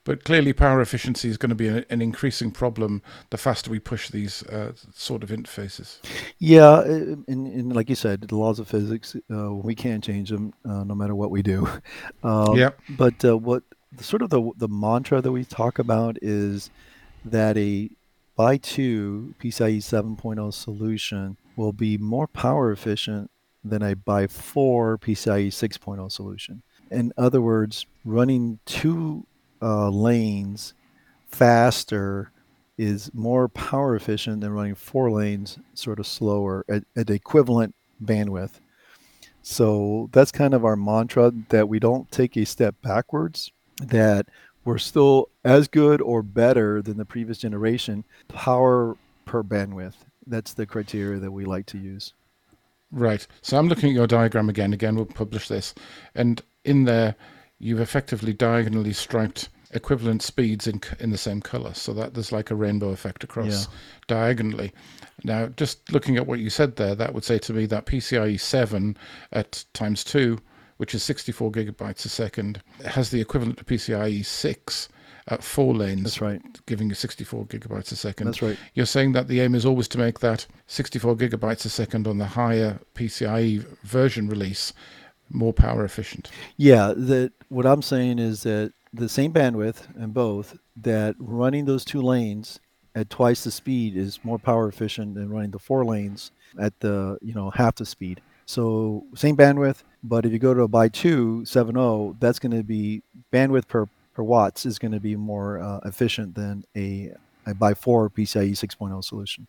but 0.05 0.23
clearly, 0.25 0.51
power 0.51 0.81
efficiency 0.81 1.29
is 1.29 1.37
going 1.37 1.49
to 1.49 1.55
be 1.55 1.67
an, 1.67 1.85
an 1.89 2.01
increasing 2.01 2.51
problem 2.51 3.01
the 3.29 3.37
faster 3.37 3.71
we 3.71 3.79
push 3.79 4.09
these 4.09 4.43
uh, 4.43 4.73
sort 4.93 5.23
of 5.23 5.29
interfaces. 5.29 5.99
Yeah, 6.39 6.69
uh, 6.69 7.15
and, 7.27 7.47
and 7.47 7.73
like 7.73 7.89
you 7.89 7.95
said, 7.95 8.21
the 8.21 8.35
laws 8.35 8.59
of 8.59 8.67
physics 8.67 9.15
uh, 9.33 9.53
we 9.53 9.75
can't 9.75 10.03
change 10.03 10.29
them 10.29 10.53
uh, 10.65 10.83
no 10.83 10.93
matter 10.95 11.15
what 11.15 11.31
we 11.31 11.41
do. 11.41 11.67
Um, 12.23 12.55
yeah, 12.55 12.69
But 12.89 13.23
uh, 13.25 13.37
what 13.37 13.63
the, 13.91 14.03
sort 14.03 14.21
of 14.21 14.29
the 14.29 14.51
the 14.57 14.67
mantra 14.67 15.21
that 15.21 15.31
we 15.31 15.43
talk 15.43 15.77
about 15.77 16.17
is 16.21 16.69
that 17.25 17.57
a 17.57 17.89
by 18.35 18.57
two 18.57 19.35
PCIe 19.39 19.77
7.0 19.77 20.53
solution 20.53 21.37
will 21.55 21.73
be 21.73 21.97
more 21.97 22.27
power 22.27 22.71
efficient 22.71 23.29
than 23.63 23.81
a 23.81 23.95
by 23.95 24.27
four 24.27 24.97
PCIe 24.97 25.47
6.0 25.47 26.11
solution. 26.11 26.63
In 26.89 27.13
other 27.17 27.41
words, 27.41 27.85
running 28.05 28.59
two 28.65 29.25
uh, 29.63 29.89
lanes 29.89 30.73
faster 31.27 32.31
is 32.77 33.13
more 33.13 33.47
power 33.47 33.95
efficient 33.95 34.41
than 34.41 34.51
running 34.51 34.75
four 34.75 35.09
lanes 35.11 35.57
sort 35.73 35.99
of 35.99 36.07
slower 36.07 36.65
at, 36.67 36.83
at 36.95 37.09
equivalent 37.09 37.73
bandwidth. 38.03 38.59
So 39.41 40.09
that's 40.11 40.31
kind 40.31 40.53
of 40.53 40.65
our 40.65 40.75
mantra 40.75 41.31
that 41.49 41.69
we 41.69 41.79
don't 41.79 42.09
take 42.11 42.37
a 42.37 42.45
step 42.45 42.75
backwards, 42.81 43.51
that 43.81 44.27
we're 44.65 44.77
still 44.77 45.29
as 45.43 45.67
good 45.67 46.01
or 46.01 46.23
better 46.23 46.81
than 46.81 46.97
the 46.97 47.05
previous 47.05 47.37
generation. 47.37 48.05
Power 48.29 48.97
per 49.25 49.43
bandwidth. 49.43 49.95
That's 50.25 50.53
the 50.53 50.65
criteria 50.65 51.19
that 51.19 51.31
we 51.31 51.45
like 51.45 51.65
to 51.67 51.77
use. 51.77 52.13
Right. 52.91 53.25
So 53.41 53.57
I'm 53.57 53.67
looking 53.67 53.89
at 53.89 53.95
your 53.95 54.07
diagram 54.07 54.49
again. 54.49 54.71
Again, 54.71 54.95
we'll 54.95 55.05
publish 55.05 55.47
this. 55.47 55.73
And 56.15 56.41
in 56.63 56.85
there, 56.85 57.15
you've 57.63 57.79
effectively 57.79 58.33
diagonally 58.33 58.93
striped 58.93 59.49
equivalent 59.71 60.21
speeds 60.21 60.67
in 60.67 60.81
in 60.99 61.09
the 61.09 61.17
same 61.17 61.41
color, 61.41 61.73
so 61.73 61.93
that 61.93 62.13
there's 62.13 62.31
like 62.31 62.51
a 62.51 62.55
rainbow 62.55 62.89
effect 62.89 63.23
across 63.23 63.67
yeah. 63.67 63.73
diagonally. 64.07 64.71
Now, 65.23 65.47
just 65.47 65.91
looking 65.91 66.17
at 66.17 66.27
what 66.27 66.39
you 66.39 66.49
said 66.49 66.75
there, 66.75 66.95
that 66.95 67.13
would 67.13 67.23
say 67.23 67.37
to 67.39 67.53
me 67.53 67.65
that 67.67 67.85
PCIe 67.85 68.39
7 68.39 68.97
at 69.31 69.63
times 69.73 70.03
2, 70.03 70.39
which 70.77 70.93
is 70.93 71.03
64 71.03 71.51
gigabytes 71.51 72.05
a 72.05 72.09
second, 72.09 72.61
has 72.85 73.09
the 73.09 73.21
equivalent 73.21 73.57
to 73.59 73.63
PCIe 73.63 74.25
6 74.25 74.89
at 75.27 75.43
four 75.43 75.73
lanes. 75.73 76.03
That's 76.03 76.21
right. 76.21 76.41
Giving 76.65 76.89
you 76.89 76.95
64 76.95 77.45
gigabytes 77.45 77.91
a 77.91 77.95
second. 77.95 78.27
That's 78.27 78.41
right. 78.41 78.57
You're 78.73 78.85
saying 78.85 79.13
that 79.13 79.27
the 79.27 79.39
aim 79.39 79.55
is 79.55 79.65
always 79.65 79.87
to 79.89 79.97
make 79.97 80.19
that 80.19 80.45
64 80.67 81.15
gigabytes 81.15 81.65
a 81.65 81.69
second 81.69 82.07
on 82.07 82.17
the 82.17 82.25
higher 82.25 82.79
PCIe 82.95 83.65
version 83.83 84.27
release 84.27 84.73
more 85.33 85.53
power 85.53 85.83
efficient. 85.83 86.31
Yeah, 86.57 86.93
that 86.95 87.33
what 87.49 87.65
I'm 87.65 87.81
saying 87.81 88.19
is 88.19 88.43
that 88.43 88.73
the 88.93 89.09
same 89.09 89.33
bandwidth 89.33 89.95
in 89.97 90.11
both 90.11 90.57
that 90.77 91.15
running 91.19 91.65
those 91.65 91.83
two 91.83 92.01
lanes 92.01 92.59
at 92.95 93.09
twice 93.09 93.43
the 93.43 93.51
speed 93.51 93.97
is 93.97 94.19
more 94.23 94.37
power 94.37 94.67
efficient 94.67 95.15
than 95.15 95.29
running 95.29 95.51
the 95.51 95.59
four 95.59 95.83
lanes 95.83 96.31
at 96.59 96.79
the 96.79 97.17
you 97.21 97.33
know 97.33 97.49
half 97.49 97.75
the 97.75 97.85
speed. 97.85 98.21
So 98.45 99.05
same 99.15 99.37
bandwidth, 99.37 99.83
but 100.03 100.25
if 100.25 100.31
you 100.31 100.39
go 100.39 100.53
to 100.53 100.61
a 100.61 100.67
by 100.67 100.89
two 100.89 101.43
7.0, 101.45 102.19
that's 102.19 102.39
going 102.39 102.55
to 102.55 102.63
be 102.63 103.01
bandwidth 103.31 103.67
per 103.67 103.87
per 104.13 104.23
watts 104.23 104.65
is 104.65 104.79
going 104.79 104.91
to 104.91 104.99
be 104.99 105.15
more 105.15 105.59
uh, 105.59 105.79
efficient 105.85 106.35
than 106.35 106.63
a, 106.75 107.11
a 107.45 107.53
by 107.53 107.73
four 107.73 108.09
PCIe 108.09 108.51
6.0 108.51 109.03
solution. 109.03 109.47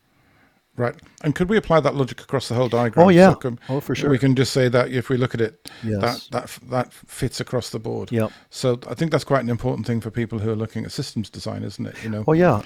Right. 0.76 0.94
And 1.22 1.34
could 1.34 1.48
we 1.48 1.56
apply 1.56 1.80
that 1.80 1.94
logic 1.94 2.20
across 2.20 2.48
the 2.48 2.54
whole 2.54 2.68
diagram? 2.68 3.06
Oh 3.06 3.08
yeah. 3.08 3.34
So 3.40 3.56
oh 3.68 3.80
for 3.80 3.94
sure. 3.94 4.10
We 4.10 4.18
can 4.18 4.34
just 4.34 4.52
say 4.52 4.68
that 4.68 4.90
if 4.90 5.08
we 5.08 5.16
look 5.16 5.34
at 5.34 5.40
it, 5.40 5.70
yes. 5.84 6.28
that 6.28 6.48
that 6.58 6.70
that 6.70 6.92
fits 6.92 7.40
across 7.40 7.70
the 7.70 7.78
board. 7.78 8.10
Yeah. 8.10 8.28
So 8.50 8.80
I 8.88 8.94
think 8.94 9.12
that's 9.12 9.24
quite 9.24 9.42
an 9.44 9.50
important 9.50 9.86
thing 9.86 10.00
for 10.00 10.10
people 10.10 10.40
who 10.40 10.50
are 10.50 10.56
looking 10.56 10.84
at 10.84 10.90
systems 10.90 11.30
design, 11.30 11.62
isn't 11.62 11.86
it? 11.86 11.94
You 12.02 12.10
know. 12.10 12.24
Oh 12.26 12.32
yeah. 12.32 12.62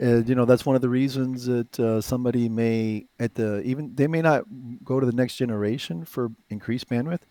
Uh, 0.00 0.22
you 0.24 0.34
know 0.34 0.44
that's 0.44 0.66
one 0.66 0.76
of 0.76 0.82
the 0.82 0.90
reasons 0.90 1.46
that 1.46 1.80
uh, 1.80 2.02
somebody 2.02 2.50
may 2.50 3.06
at 3.18 3.34
the 3.34 3.62
even 3.62 3.94
they 3.94 4.06
may 4.06 4.20
not 4.20 4.44
go 4.84 5.00
to 5.00 5.06
the 5.06 5.12
next 5.12 5.36
generation 5.36 6.04
for 6.04 6.28
increased 6.50 6.90
bandwidth. 6.90 7.22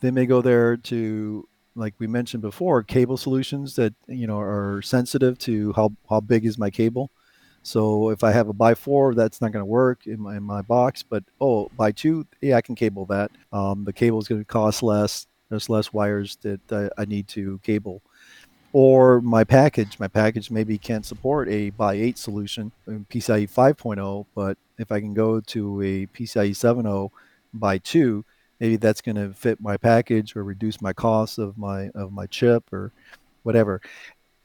They 0.00 0.10
may 0.10 0.26
go 0.26 0.42
there 0.42 0.76
to 0.76 1.48
like 1.76 1.94
we 2.00 2.08
mentioned 2.08 2.42
before, 2.42 2.82
cable 2.82 3.16
solutions 3.16 3.76
that 3.76 3.94
you 4.08 4.26
know 4.26 4.40
are 4.40 4.82
sensitive 4.82 5.38
to 5.38 5.72
how 5.74 5.90
how 6.10 6.20
big 6.20 6.44
is 6.44 6.58
my 6.58 6.70
cable. 6.70 7.12
So 7.62 8.10
if 8.10 8.24
I 8.24 8.32
have 8.32 8.48
a 8.48 8.52
by 8.52 8.74
four, 8.74 9.14
that's 9.14 9.40
not 9.40 9.52
going 9.52 9.62
to 9.62 9.66
work 9.66 10.06
in 10.06 10.20
my 10.20 10.36
in 10.36 10.42
my 10.42 10.62
box. 10.62 11.02
But 11.02 11.24
oh, 11.40 11.70
by 11.76 11.92
two, 11.92 12.26
yeah, 12.40 12.56
I 12.56 12.60
can 12.60 12.74
cable 12.74 13.06
that. 13.06 13.30
Um, 13.52 13.84
the 13.84 13.92
cable 13.92 14.18
is 14.18 14.28
going 14.28 14.40
to 14.40 14.44
cost 14.44 14.82
less. 14.82 15.26
There's 15.50 15.68
less 15.68 15.92
wires 15.92 16.36
that 16.42 16.60
I, 16.72 17.02
I 17.02 17.04
need 17.04 17.28
to 17.28 17.58
cable. 17.62 18.02
Or 18.72 19.20
my 19.22 19.44
package, 19.44 19.98
my 19.98 20.08
package 20.08 20.50
maybe 20.50 20.76
can't 20.76 21.04
support 21.04 21.48
a 21.48 21.70
by 21.70 21.94
eight 21.94 22.18
solution 22.18 22.70
in 22.86 23.06
PCIe 23.06 23.50
5.0, 23.50 24.26
but 24.34 24.58
if 24.76 24.92
I 24.92 25.00
can 25.00 25.14
go 25.14 25.40
to 25.40 25.80
a 25.80 26.06
PCIe 26.06 26.50
7.0 26.50 27.10
by 27.54 27.78
two, 27.78 28.26
maybe 28.60 28.76
that's 28.76 29.00
going 29.00 29.16
to 29.16 29.32
fit 29.32 29.60
my 29.60 29.78
package 29.78 30.36
or 30.36 30.44
reduce 30.44 30.82
my 30.82 30.92
cost 30.92 31.38
of 31.38 31.56
my 31.56 31.88
of 31.90 32.12
my 32.12 32.26
chip 32.26 32.70
or 32.72 32.92
whatever. 33.42 33.80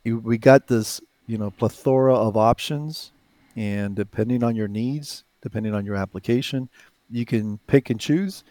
We 0.05 0.38
got 0.38 0.67
this 0.67 1.01
you 1.27 1.37
know 1.37 1.51
plethora 1.51 2.15
of 2.15 2.35
options 2.37 3.11
and 3.55 3.95
depending 3.95 4.43
on 4.43 4.55
your 4.55 4.67
needs 4.67 5.23
depending 5.41 5.73
on 5.73 5.85
your 5.85 5.95
application 5.95 6.69
you 7.13 7.25
can 7.25 7.59
pick 7.67 7.89
and 7.89 7.99
choose. 7.99 8.43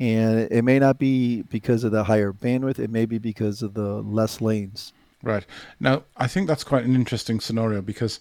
And 0.00 0.48
it 0.50 0.62
may 0.62 0.78
not 0.78 0.98
be 0.98 1.42
because 1.42 1.82
of 1.84 1.92
the 1.92 2.04
higher 2.04 2.32
bandwidth 2.32 2.78
it 2.78 2.90
may 2.90 3.06
be 3.06 3.18
because 3.18 3.62
of 3.62 3.74
the 3.74 4.02
less 4.02 4.40
lanes. 4.40 4.92
Right. 5.22 5.44
Now 5.80 6.04
i 6.16 6.26
think 6.28 6.46
that's 6.46 6.62
quite 6.64 6.84
an 6.84 6.94
interesting 6.94 7.40
scenario 7.40 7.82
because 7.82 8.20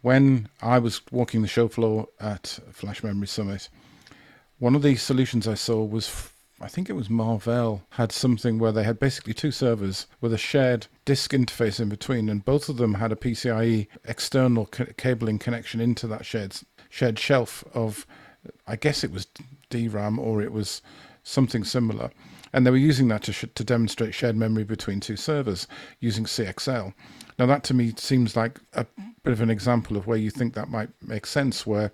when 0.00 0.48
i 0.60 0.80
was 0.80 1.00
walking 1.12 1.42
the 1.42 1.48
show 1.48 1.68
floor 1.68 2.08
at 2.18 2.58
flash 2.72 3.04
memory 3.04 3.28
summit 3.28 3.68
one 4.58 4.74
of 4.74 4.82
the 4.82 4.96
solutions 4.96 5.46
i 5.46 5.54
saw 5.54 5.84
was 5.84 6.08
I 6.62 6.68
think 6.68 6.88
it 6.88 6.92
was 6.94 7.10
Marvell, 7.10 7.82
had 7.90 8.12
something 8.12 8.60
where 8.60 8.70
they 8.70 8.84
had 8.84 9.00
basically 9.00 9.34
two 9.34 9.50
servers 9.50 10.06
with 10.20 10.32
a 10.32 10.38
shared 10.38 10.86
disk 11.04 11.32
interface 11.32 11.80
in 11.80 11.88
between, 11.88 12.28
and 12.28 12.44
both 12.44 12.68
of 12.68 12.76
them 12.76 12.94
had 12.94 13.10
a 13.10 13.16
PCIe 13.16 13.88
external 14.04 14.66
cabling 14.66 15.40
connection 15.40 15.80
into 15.80 16.06
that 16.06 16.24
shared 16.24 16.54
shared 16.88 17.18
shelf 17.18 17.64
of, 17.74 18.06
I 18.64 18.76
guess 18.76 19.02
it 19.02 19.10
was 19.10 19.26
DRAM 19.70 20.20
or 20.20 20.40
it 20.40 20.52
was 20.52 20.82
something 21.24 21.64
similar, 21.64 22.12
and 22.52 22.64
they 22.64 22.70
were 22.70 22.76
using 22.76 23.08
that 23.08 23.24
to 23.24 23.32
sh- 23.32 23.46
to 23.52 23.64
demonstrate 23.64 24.14
shared 24.14 24.36
memory 24.36 24.62
between 24.62 25.00
two 25.00 25.16
servers 25.16 25.66
using 25.98 26.26
CXL. 26.26 26.94
Now 27.40 27.46
that 27.46 27.64
to 27.64 27.74
me 27.74 27.92
seems 27.96 28.36
like 28.36 28.60
a 28.74 28.86
bit 29.24 29.32
of 29.32 29.40
an 29.40 29.50
example 29.50 29.96
of 29.96 30.06
where 30.06 30.18
you 30.18 30.30
think 30.30 30.54
that 30.54 30.70
might 30.70 30.90
make 31.02 31.26
sense, 31.26 31.66
where 31.66 31.90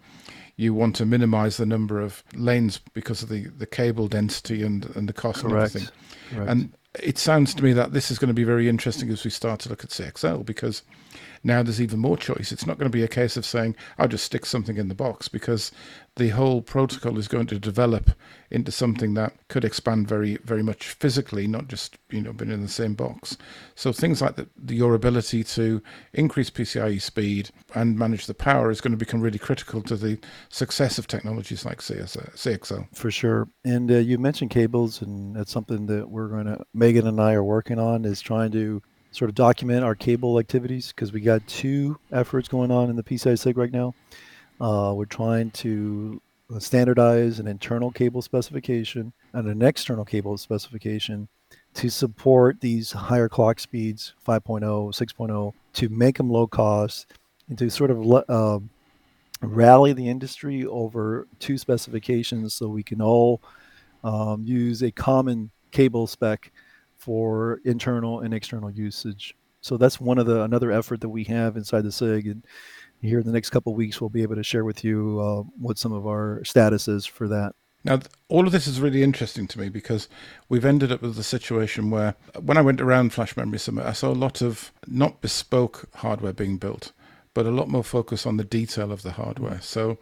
you 0.58 0.74
want 0.74 0.96
to 0.96 1.06
minimize 1.06 1.56
the 1.56 1.64
number 1.64 2.00
of 2.00 2.24
lanes 2.34 2.80
because 2.92 3.22
of 3.22 3.28
the, 3.28 3.46
the 3.46 3.66
cable 3.66 4.08
density 4.08 4.62
and, 4.64 4.84
and 4.96 5.08
the 5.08 5.12
cost 5.12 5.42
Correct. 5.42 5.76
and 5.76 5.90
everything. 6.32 6.48
And 6.48 6.72
it 6.94 7.18
sounds 7.18 7.54
to 7.54 7.62
me 7.62 7.72
that 7.72 7.92
this 7.92 8.10
is 8.10 8.18
going 8.18 8.28
to 8.28 8.34
be 8.34 8.44
very 8.44 8.68
interesting 8.68 9.10
as 9.10 9.24
we 9.24 9.30
start 9.30 9.60
to 9.60 9.68
look 9.68 9.84
at 9.84 9.90
CXL 9.90 10.44
because 10.44 10.82
now 11.44 11.62
there's 11.62 11.80
even 11.80 11.98
more 11.98 12.16
choice. 12.16 12.52
It's 12.52 12.66
not 12.66 12.78
going 12.78 12.90
to 12.90 12.96
be 12.96 13.04
a 13.04 13.08
case 13.08 13.36
of 13.36 13.46
saying, 13.46 13.76
I'll 13.98 14.08
just 14.08 14.24
stick 14.24 14.46
something 14.46 14.76
in 14.76 14.88
the 14.88 14.94
box 14.94 15.28
because 15.28 15.70
the 16.16 16.30
whole 16.30 16.62
protocol 16.62 17.16
is 17.16 17.28
going 17.28 17.46
to 17.46 17.58
develop 17.58 18.10
into 18.50 18.72
something 18.72 19.14
that 19.14 19.32
could 19.48 19.64
expand 19.64 20.08
very, 20.08 20.36
very 20.44 20.62
much 20.62 20.88
physically, 20.88 21.46
not 21.46 21.68
just, 21.68 21.96
you 22.10 22.20
know, 22.20 22.32
being 22.32 22.50
in 22.50 22.62
the 22.62 22.68
same 22.68 22.94
box. 22.94 23.36
So 23.76 23.92
things 23.92 24.20
like 24.20 24.36
the, 24.36 24.48
your 24.68 24.94
ability 24.94 25.44
to 25.44 25.80
increase 26.12 26.50
PCIe 26.50 27.00
speed 27.00 27.50
and 27.74 27.98
manage 27.98 28.26
the 28.26 28.34
power 28.34 28.70
is 28.70 28.80
going 28.80 28.92
to 28.92 28.98
become 28.98 29.20
really 29.20 29.38
critical 29.38 29.80
to 29.82 29.96
the 29.96 30.18
success 30.48 30.98
of 30.98 31.06
technologies 31.06 31.64
like 31.64 31.78
CSL, 31.78 32.34
CXL. 32.34 32.96
For 32.96 33.10
sure. 33.10 33.48
And 33.64 33.90
uh, 33.90 33.98
you 33.98 34.18
mentioned 34.18 34.50
cables, 34.50 35.00
and 35.02 35.36
that's 35.36 35.52
something 35.52 35.86
that 35.86 36.10
we're 36.10 36.28
going 36.28 36.46
to, 36.46 36.64
Megan 36.78 37.06
and 37.06 37.20
I 37.20 37.32
are 37.34 37.44
working 37.44 37.78
on, 37.78 38.04
is 38.04 38.20
trying 38.20 38.52
to 38.52 38.80
sort 39.10 39.28
of 39.28 39.34
document 39.34 39.84
our 39.84 39.94
cable 39.94 40.38
activities 40.38 40.88
because 40.88 41.12
we 41.12 41.20
got 41.20 41.46
two 41.48 41.98
efforts 42.12 42.46
going 42.46 42.70
on 42.70 42.88
in 42.88 42.96
the 42.96 43.02
PCI 43.02 43.38
SIG 43.38 43.56
right 43.56 43.72
now. 43.72 43.94
Uh, 44.60 44.92
we're 44.94 45.04
trying 45.04 45.50
to 45.50 46.20
standardize 46.58 47.40
an 47.40 47.46
internal 47.46 47.90
cable 47.90 48.22
specification 48.22 49.12
and 49.32 49.48
an 49.48 49.62
external 49.62 50.04
cable 50.04 50.38
specification 50.38 51.28
to 51.74 51.90
support 51.90 52.60
these 52.60 52.92
higher 52.92 53.28
clock 53.28 53.60
speeds 53.60 54.14
5.0 54.26 54.62
6.0 54.62 55.52
to 55.74 55.88
make 55.90 56.16
them 56.16 56.30
low 56.30 56.46
cost 56.46 57.06
and 57.48 57.58
to 57.58 57.70
sort 57.70 57.90
of 57.90 58.24
uh, 58.28 58.58
rally 59.42 59.92
the 59.92 60.08
industry 60.08 60.64
over 60.64 61.26
two 61.38 61.58
specifications 61.58 62.54
so 62.54 62.68
we 62.68 62.82
can 62.82 63.02
all 63.02 63.42
um, 64.02 64.42
use 64.44 64.82
a 64.82 64.90
common 64.90 65.50
cable 65.70 66.06
spec 66.06 66.50
for 66.98 67.60
internal 67.64 68.20
and 68.20 68.34
external 68.34 68.70
usage. 68.70 69.34
So 69.60 69.76
that's 69.76 70.00
one 70.00 70.18
of 70.18 70.26
the 70.26 70.42
another 70.42 70.70
effort 70.70 71.00
that 71.00 71.08
we 71.08 71.24
have 71.24 71.56
inside 71.56 71.82
the 71.82 71.92
SIG, 71.92 72.26
and 72.26 72.44
here 73.00 73.20
in 73.20 73.26
the 73.26 73.32
next 73.32 73.50
couple 73.50 73.74
weeks 73.74 74.00
we'll 74.00 74.10
be 74.10 74.22
able 74.22 74.36
to 74.36 74.42
share 74.42 74.64
with 74.64 74.84
you 74.84 75.20
uh, 75.20 75.42
what 75.58 75.78
some 75.78 75.92
of 75.92 76.06
our 76.06 76.42
status 76.44 76.88
is 76.88 77.06
for 77.06 77.28
that. 77.28 77.54
Now, 77.84 78.00
all 78.28 78.44
of 78.44 78.52
this 78.52 78.66
is 78.66 78.80
really 78.80 79.02
interesting 79.02 79.46
to 79.48 79.58
me 79.58 79.68
because 79.68 80.08
we've 80.48 80.64
ended 80.64 80.90
up 80.90 81.00
with 81.00 81.18
a 81.18 81.22
situation 81.22 81.90
where, 81.90 82.16
when 82.40 82.56
I 82.56 82.60
went 82.60 82.80
around 82.80 83.12
Flash 83.12 83.36
Memory 83.36 83.60
Summit, 83.60 83.86
I 83.86 83.92
saw 83.92 84.10
a 84.10 84.14
lot 84.14 84.42
of 84.42 84.72
not 84.86 85.20
bespoke 85.20 85.88
hardware 85.94 86.32
being 86.32 86.58
built 86.58 86.92
but 87.38 87.46
a 87.46 87.50
lot 87.52 87.68
more 87.68 87.84
focus 87.84 88.26
on 88.26 88.36
the 88.36 88.42
detail 88.42 88.90
of 88.90 89.02
the 89.02 89.12
hardware. 89.12 89.60
So 89.60 89.96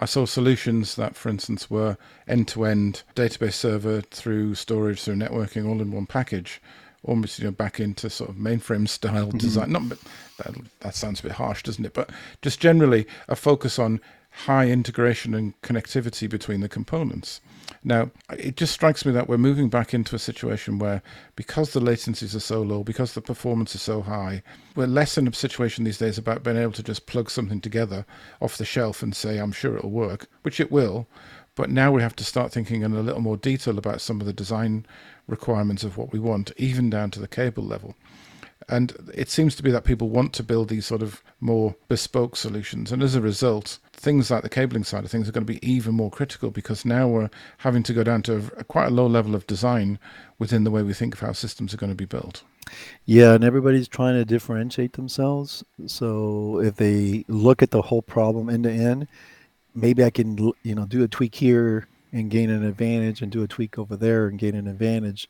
I 0.00 0.06
saw 0.06 0.26
solutions 0.26 0.96
that, 0.96 1.14
for 1.14 1.28
instance, 1.28 1.70
were 1.70 1.96
end 2.26 2.48
to 2.48 2.64
end 2.64 3.04
database 3.14 3.52
server 3.52 4.00
through 4.00 4.56
storage 4.56 5.00
through 5.00 5.14
networking 5.14 5.68
all 5.68 5.80
in 5.80 5.92
one 5.92 6.06
package. 6.06 6.60
Almost, 7.04 7.38
you 7.38 7.44
know, 7.44 7.52
back 7.52 7.78
into 7.78 8.10
sort 8.10 8.28
of 8.28 8.34
mainframe 8.34 8.88
style 8.88 9.28
mm-hmm. 9.28 9.38
design. 9.38 9.70
Not, 9.70 9.88
but 9.88 9.98
that, 10.38 10.56
that 10.80 10.94
sounds 10.96 11.20
a 11.20 11.22
bit 11.22 11.32
harsh, 11.32 11.62
doesn't 11.62 11.84
it? 11.84 11.94
But 11.94 12.10
just 12.42 12.58
generally 12.58 13.06
a 13.28 13.36
focus 13.36 13.78
on 13.78 14.00
high 14.30 14.68
integration 14.68 15.34
and 15.34 15.60
connectivity 15.62 16.28
between 16.28 16.60
the 16.60 16.68
components. 16.68 17.40
Now, 17.82 18.10
it 18.36 18.56
just 18.56 18.74
strikes 18.74 19.04
me 19.04 19.12
that 19.12 19.28
we're 19.28 19.38
moving 19.38 19.68
back 19.68 19.94
into 19.94 20.14
a 20.14 20.18
situation 20.18 20.78
where, 20.78 21.02
because 21.34 21.72
the 21.72 21.80
latencies 21.80 22.34
are 22.34 22.40
so 22.40 22.62
low, 22.62 22.84
because 22.84 23.14
the 23.14 23.20
performance 23.20 23.74
is 23.74 23.82
so 23.82 24.02
high, 24.02 24.42
we're 24.76 24.86
less 24.86 25.16
in 25.16 25.26
a 25.26 25.32
situation 25.32 25.84
these 25.84 25.98
days 25.98 26.18
about 26.18 26.42
being 26.42 26.56
able 26.56 26.72
to 26.72 26.82
just 26.82 27.06
plug 27.06 27.30
something 27.30 27.60
together 27.60 28.04
off 28.40 28.58
the 28.58 28.64
shelf 28.64 29.02
and 29.02 29.14
say, 29.16 29.38
I'm 29.38 29.52
sure 29.52 29.76
it'll 29.76 29.90
work, 29.90 30.26
which 30.42 30.60
it 30.60 30.70
will. 30.70 31.06
But 31.54 31.70
now 31.70 31.90
we 31.90 32.02
have 32.02 32.16
to 32.16 32.24
start 32.24 32.52
thinking 32.52 32.82
in 32.82 32.94
a 32.94 33.00
little 33.00 33.20
more 33.20 33.36
detail 33.36 33.78
about 33.78 34.00
some 34.00 34.20
of 34.20 34.26
the 34.26 34.32
design 34.32 34.86
requirements 35.26 35.84
of 35.84 35.96
what 35.96 36.12
we 36.12 36.18
want, 36.18 36.52
even 36.56 36.90
down 36.90 37.10
to 37.12 37.20
the 37.20 37.28
cable 37.28 37.64
level. 37.64 37.94
And 38.68 39.10
it 39.14 39.28
seems 39.28 39.56
to 39.56 39.62
be 39.62 39.70
that 39.70 39.84
people 39.84 40.10
want 40.10 40.32
to 40.34 40.42
build 40.42 40.68
these 40.68 40.86
sort 40.86 41.02
of 41.02 41.22
more 41.40 41.74
bespoke 41.88 42.36
solutions. 42.36 42.92
And 42.92 43.02
as 43.02 43.14
a 43.14 43.20
result, 43.20 43.78
things 43.92 44.30
like 44.30 44.42
the 44.42 44.48
cabling 44.48 44.84
side 44.84 45.04
of 45.04 45.10
things 45.10 45.28
are 45.28 45.32
going 45.32 45.46
to 45.46 45.52
be 45.52 45.66
even 45.68 45.94
more 45.94 46.10
critical 46.10 46.50
because 46.50 46.84
now 46.84 47.08
we're 47.08 47.30
having 47.58 47.82
to 47.84 47.92
go 47.92 48.04
down 48.04 48.22
to 48.22 48.50
a, 48.56 48.64
quite 48.64 48.86
a 48.86 48.90
low 48.90 49.06
level 49.06 49.34
of 49.34 49.46
design 49.46 49.98
within 50.38 50.64
the 50.64 50.70
way 50.70 50.82
we 50.82 50.94
think 50.94 51.14
of 51.14 51.20
how 51.20 51.32
systems 51.32 51.74
are 51.74 51.78
going 51.78 51.90
to 51.90 51.96
be 51.96 52.04
built. 52.04 52.42
Yeah, 53.04 53.34
and 53.34 53.44
everybody's 53.44 53.88
trying 53.88 54.14
to 54.14 54.24
differentiate 54.24 54.92
themselves. 54.92 55.64
So 55.86 56.60
if 56.60 56.76
they 56.76 57.24
look 57.28 57.62
at 57.62 57.70
the 57.70 57.82
whole 57.82 58.02
problem 58.02 58.48
end 58.48 58.64
to 58.64 58.70
end, 58.70 59.08
maybe 59.74 60.04
I 60.04 60.10
can 60.10 60.36
you 60.62 60.74
know 60.74 60.86
do 60.86 61.02
a 61.02 61.08
tweak 61.08 61.34
here 61.34 61.88
and 62.12 62.30
gain 62.30 62.50
an 62.50 62.64
advantage, 62.64 63.22
and 63.22 63.30
do 63.30 63.44
a 63.44 63.48
tweak 63.48 63.78
over 63.78 63.96
there 63.96 64.26
and 64.26 64.38
gain 64.38 64.56
an 64.56 64.66
advantage. 64.66 65.28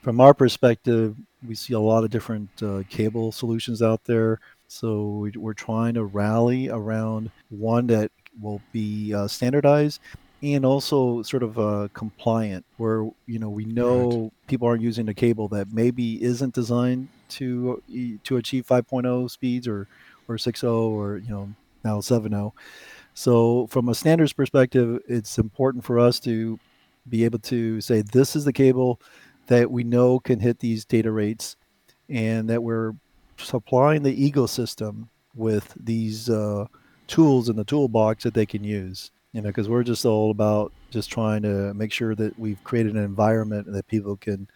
From 0.00 0.20
our 0.20 0.32
perspective, 0.32 1.16
we 1.46 1.54
see 1.54 1.74
a 1.74 1.80
lot 1.80 2.04
of 2.04 2.10
different 2.10 2.50
uh, 2.62 2.82
cable 2.88 3.32
solutions 3.32 3.82
out 3.82 4.04
there. 4.04 4.40
So 4.68 5.28
we're 5.36 5.54
trying 5.54 5.94
to 5.94 6.04
rally 6.04 6.68
around 6.68 7.30
one 7.50 7.86
that 7.88 8.10
will 8.40 8.60
be 8.72 9.14
uh, 9.14 9.28
standardized 9.28 10.00
and 10.42 10.66
also 10.66 11.22
sort 11.22 11.42
of 11.42 11.58
uh, 11.58 11.88
compliant, 11.94 12.64
where 12.76 13.08
you 13.26 13.38
know 13.38 13.48
we 13.48 13.64
know 13.64 14.08
right. 14.10 14.32
people 14.46 14.68
aren't 14.68 14.82
using 14.82 15.08
a 15.08 15.14
cable 15.14 15.48
that 15.48 15.72
maybe 15.72 16.22
isn't 16.22 16.54
designed 16.54 17.08
to 17.28 17.82
to 18.24 18.36
achieve 18.36 18.66
5.0 18.66 19.30
speeds 19.30 19.66
or 19.66 19.88
or 20.28 20.36
6.0 20.36 20.72
or 20.72 21.18
you 21.18 21.30
know 21.30 21.48
now 21.84 21.98
7.0. 21.98 22.52
So 23.14 23.66
from 23.68 23.88
a 23.88 23.94
standards 23.94 24.32
perspective, 24.32 25.00
it's 25.08 25.38
important 25.38 25.84
for 25.84 25.98
us 25.98 26.20
to 26.20 26.58
be 27.08 27.24
able 27.24 27.38
to 27.38 27.80
say 27.80 28.02
this 28.02 28.36
is 28.36 28.44
the 28.44 28.52
cable 28.52 29.00
that 29.46 29.70
we 29.70 29.84
know 29.84 30.18
can 30.18 30.40
hit 30.40 30.58
these 30.58 30.84
data 30.84 31.10
rates, 31.10 31.56
and 32.08 32.48
that 32.50 32.62
we're 32.62 32.94
supplying 33.38 34.02
the 34.02 34.30
ecosystem 34.30 35.08
with 35.34 35.74
these 35.78 36.30
uh, 36.30 36.66
tools 37.06 37.48
in 37.48 37.56
the 37.56 37.64
toolbox 37.64 38.24
that 38.24 38.34
they 38.34 38.46
can 38.46 38.64
use 38.64 39.10
you 39.36 39.42
know, 39.42 39.50
because 39.50 39.68
we're 39.68 39.82
just 39.82 40.06
all 40.06 40.30
about 40.30 40.72
just 40.90 41.10
trying 41.10 41.42
to 41.42 41.74
make 41.74 41.92
sure 41.92 42.14
that 42.14 42.38
we've 42.38 42.64
created 42.64 42.96
an 42.96 43.04
environment 43.04 43.70
that 43.70 43.86
people 43.86 44.16
can 44.16 44.48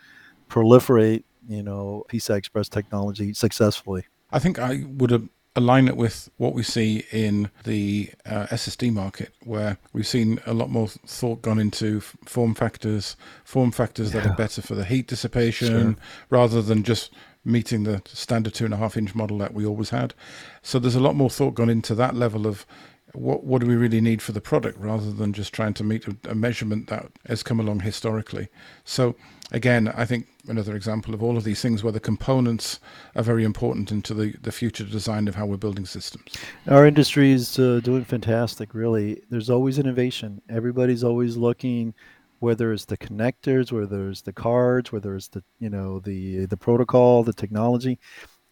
proliferate, 0.48 1.22
you 1.46 1.62
know, 1.62 2.02
PCI 2.08 2.38
Express 2.38 2.70
technology 2.70 3.34
successfully. 3.34 4.06
I 4.32 4.38
think 4.38 4.58
I 4.58 4.84
would 4.86 5.28
align 5.56 5.88
it 5.88 5.96
with 5.96 6.30
what 6.36 6.54
we 6.54 6.62
see 6.62 7.04
in 7.10 7.50
the 7.64 8.10
uh, 8.24 8.46
SSD 8.46 8.92
market, 8.92 9.32
where 9.44 9.78
we've 9.92 10.06
seen 10.06 10.40
a 10.46 10.54
lot 10.54 10.70
more 10.70 10.88
thought 10.88 11.42
gone 11.42 11.58
into 11.58 12.00
form 12.00 12.54
factors, 12.54 13.16
form 13.44 13.70
factors 13.72 14.14
yeah. 14.14 14.20
that 14.20 14.30
are 14.30 14.36
better 14.36 14.62
for 14.62 14.74
the 14.74 14.84
heat 14.84 15.06
dissipation, 15.06 15.94
sure. 15.94 15.96
rather 16.30 16.62
than 16.62 16.82
just 16.82 17.12
meeting 17.44 17.84
the 17.84 18.02
standard 18.06 18.54
two 18.54 18.64
and 18.64 18.74
a 18.74 18.76
half 18.76 18.96
inch 18.96 19.14
model 19.14 19.38
that 19.38 19.54
we 19.54 19.64
always 19.64 19.90
had. 19.90 20.14
So 20.62 20.78
there's 20.78 20.94
a 20.94 21.00
lot 21.00 21.16
more 21.16 21.30
thought 21.30 21.54
gone 21.54 21.70
into 21.70 21.94
that 21.94 22.14
level 22.14 22.46
of 22.46 22.66
what 23.14 23.44
what 23.44 23.60
do 23.60 23.66
we 23.66 23.76
really 23.76 24.00
need 24.00 24.22
for 24.22 24.32
the 24.32 24.40
product 24.40 24.78
rather 24.78 25.10
than 25.12 25.32
just 25.32 25.52
trying 25.52 25.74
to 25.74 25.84
meet 25.84 26.06
a, 26.06 26.16
a, 26.28 26.34
measurement 26.34 26.88
that 26.88 27.06
has 27.26 27.42
come 27.42 27.60
along 27.60 27.80
historically? 27.80 28.48
So 28.84 29.16
again 29.52 29.88
i 29.88 30.04
think 30.04 30.28
another 30.46 30.76
example 30.76 31.12
of 31.12 31.22
all 31.22 31.36
of 31.36 31.44
these 31.44 31.60
things 31.60 31.82
where 31.82 31.92
the 31.92 32.00
components 32.00 32.80
are 33.16 33.22
very 33.22 33.44
important 33.44 33.90
into 33.90 34.14
the, 34.14 34.34
the 34.40 34.52
future 34.52 34.84
design 34.84 35.28
of 35.28 35.34
how 35.34 35.44
we're 35.44 35.56
building 35.56 35.84
systems. 35.86 36.32
Our 36.68 36.86
industry 36.86 37.32
is 37.32 37.58
uh, 37.58 37.80
doing 37.82 38.04
fantastic 38.04 38.74
really. 38.74 39.22
There's 39.28 39.50
always 39.50 39.78
innovation. 39.78 40.40
Everybody's 40.48 41.04
always 41.04 41.36
looking 41.36 41.94
whether 42.38 42.72
it's 42.72 42.86
the 42.86 42.96
connectors 42.96 43.70
whether 43.70 44.08
it's 44.08 44.22
the 44.22 44.32
cards 44.32 44.90
whether 44.92 45.14
it's 45.14 45.28
the 45.28 45.42
you 45.58 45.68
know 45.68 46.00
the 46.00 46.46
the 46.46 46.56
protocol 46.56 47.22
the 47.22 47.32
technology. 47.32 47.98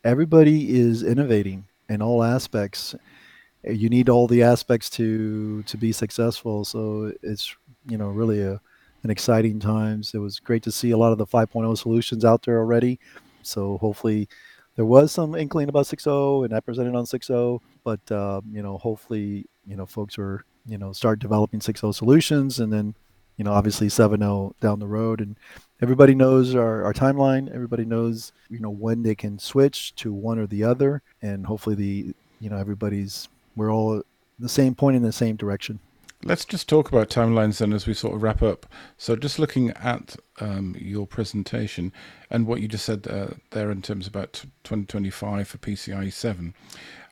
Everybody 0.05 0.79
is 0.79 1.03
innovating 1.03 1.67
in 1.89 2.03
all 2.03 2.23
aspects 2.23 2.95
you 3.69 3.89
need 3.89 4.09
all 4.09 4.27
the 4.27 4.43
aspects 4.43 4.91
to 4.91 5.63
to 5.65 5.77
be 5.77 5.93
successful. 5.93 6.65
So 6.65 7.13
it's 7.23 7.55
you 7.89 7.99
know 7.99 8.09
really 8.09 8.43
a 8.43 8.61
an 9.05 9.11
exciting 9.11 9.61
times. 9.61 10.15
It 10.15 10.19
was 10.19 10.41
great 10.41 10.63
to 10.65 10.73
see 10.73 10.91
a 10.91 10.97
lot 10.99 11.13
of 11.13 11.19
the 11.19 11.27
5.0 11.27 11.79
solutions 11.79 12.25
out 12.25 12.43
there 12.43 12.59
already. 12.59 12.99
So 13.43 13.79
hopefully 13.79 14.29
there 14.75 14.85
was 14.85 15.13
some 15.13 15.35
inkling 15.35 15.69
about 15.69 15.87
6.0 15.87 16.45
and 16.45 16.55
I 16.55 16.61
presented 16.61 16.97
on 16.97 17.05
6.0, 17.05 17.61
but 17.85 18.01
uh, 18.11 18.41
you 18.51 18.63
know 18.63 18.79
hopefully 18.79 19.47
you 19.67 19.77
know 19.77 19.87
folks 19.87 20.19
are 20.19 20.45
you 20.67 20.79
know 20.79 20.93
start 20.93 21.19
developing 21.19 21.61
6.0 21.61 21.95
solutions 21.95 22.61
and 22.61 22.73
then 22.73 22.95
you 23.37 23.45
know 23.45 23.53
obviously 23.53 23.87
7.0 23.89 24.53
down 24.61 24.81
the 24.81 24.87
road 24.87 25.21
and 25.21 25.37
everybody 25.81 26.15
knows 26.15 26.55
our, 26.55 26.85
our 26.85 26.93
timeline 26.93 27.53
everybody 27.55 27.85
knows 27.85 28.33
you 28.51 28.59
know 28.59 28.71
when 28.71 29.03
they 29.03 29.15
can 29.15 29.39
switch 29.39 29.95
to 29.95 30.13
one 30.13 30.39
or 30.39 30.47
the 30.47 30.65
other 30.65 31.03
and 31.23 31.47
hopefully 31.47 31.77
the 31.77 32.15
you 32.41 32.51
know 32.51 32.57
everybody's 32.57 33.29
we're 33.59 33.73
all 33.73 34.03
the 34.39 34.49
same 34.49 34.75
point 34.75 34.97
in 34.97 35.03
the 35.03 35.13
same 35.13 35.37
direction. 35.37 35.81
Let's 36.25 36.45
just 36.45 36.69
talk 36.69 36.89
about 36.89 37.11
timelines 37.11 37.59
then 37.59 37.73
as 37.73 37.87
we 37.87 37.95
sort 37.95 38.15
of 38.15 38.23
wrap 38.23 38.43
up. 38.43 38.67
So, 38.97 39.15
just 39.15 39.39
looking 39.39 39.71
at 39.71 40.17
um, 40.41 40.75
your 40.77 41.07
presentation 41.07 41.93
and 42.29 42.47
what 42.47 42.61
you 42.61 42.67
just 42.67 42.85
said 42.85 43.07
uh, 43.09 43.29
there 43.51 43.71
in 43.71 43.83
terms 43.83 44.09
about 44.09 44.33
2025 44.65 45.47
for 45.47 45.59
PCIe 45.59 46.13
7, 46.13 46.55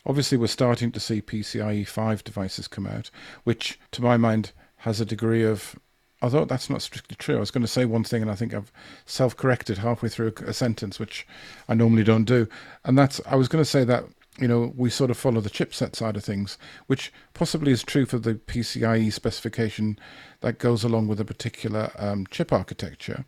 obviously 0.05 0.37
we're 0.37 0.49
starting 0.49 0.91
to 0.91 0.99
see 0.99 1.23
PCIe 1.23 1.87
5 1.87 2.25
devices 2.25 2.67
come 2.67 2.87
out, 2.87 3.11
which 3.45 3.79
to 3.93 4.03
my 4.03 4.17
mind 4.17 4.53
has 4.79 5.01
a 5.01 5.07
degree 5.07 5.45
of 5.45 5.77
although 6.23 6.45
that's 6.45 6.71
not 6.71 6.83
strictly 6.83 7.17
true. 7.17 7.37
I 7.37 7.41
was 7.41 7.51
going 7.51 7.63
to 7.63 7.69
say 7.69 7.85
one 7.85 8.05
thing, 8.05 8.23
and 8.23 8.31
I 8.31 8.35
think 8.35 8.55
I've 8.55 8.73
self-corrected 9.05 9.79
halfway 9.79 10.09
through 10.09 10.33
a, 10.47 10.53
sentence, 10.53 10.99
which 10.99 11.27
I 11.69 11.75
normally 11.75 12.05
don't 12.05 12.25
do. 12.25 12.49
And 12.85 12.99
that's 12.99 13.21
I 13.27 13.37
was 13.37 13.49
going 13.49 13.63
to 13.63 13.71
say 13.71 13.85
that 13.85 14.05
you 14.39 14.49
know, 14.49 14.73
we 14.77 14.91
sort 14.91 15.11
of 15.11 15.17
follow 15.17 15.41
the 15.41 15.51
chipset 15.51 15.97
side 15.97 16.17
of 16.17 16.25
things, 16.25 16.59
which 16.87 17.13
possibly 17.35 17.73
is 17.73 17.83
true 17.83 18.07
for 18.07 18.19
the 18.19 18.35
PCIe 18.35 19.13
specification 19.13 19.99
that 20.41 20.59
goes 20.59 20.85
along 20.85 21.09
with 21.09 21.21
a 21.21 21.25
particular 21.25 21.91
um, 21.99 22.27
chip 22.31 22.53
architecture. 22.53 23.25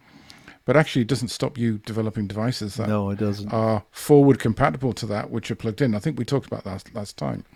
But 0.69 0.77
actually, 0.77 1.01
it 1.01 1.09
doesn't 1.09 1.29
stop 1.29 1.57
you 1.57 1.79
developing 1.79 2.27
devices 2.27 2.75
that 2.75 2.91
no, 2.91 3.09
it 3.09 3.19
doesn't. 3.19 3.51
are 3.51 3.85
forward 3.91 4.39
compatible 4.39 4.93
to 4.93 5.07
that, 5.07 5.31
which 5.31 5.51
are 5.51 5.55
plugged 5.55 5.81
in. 5.81 5.95
I 5.95 5.99
think 5.99 6.19
we 6.19 6.27
talked 6.27 6.47
about 6.47 6.65
that 6.65 6.95
last 6.95 7.17
time. 7.17 7.47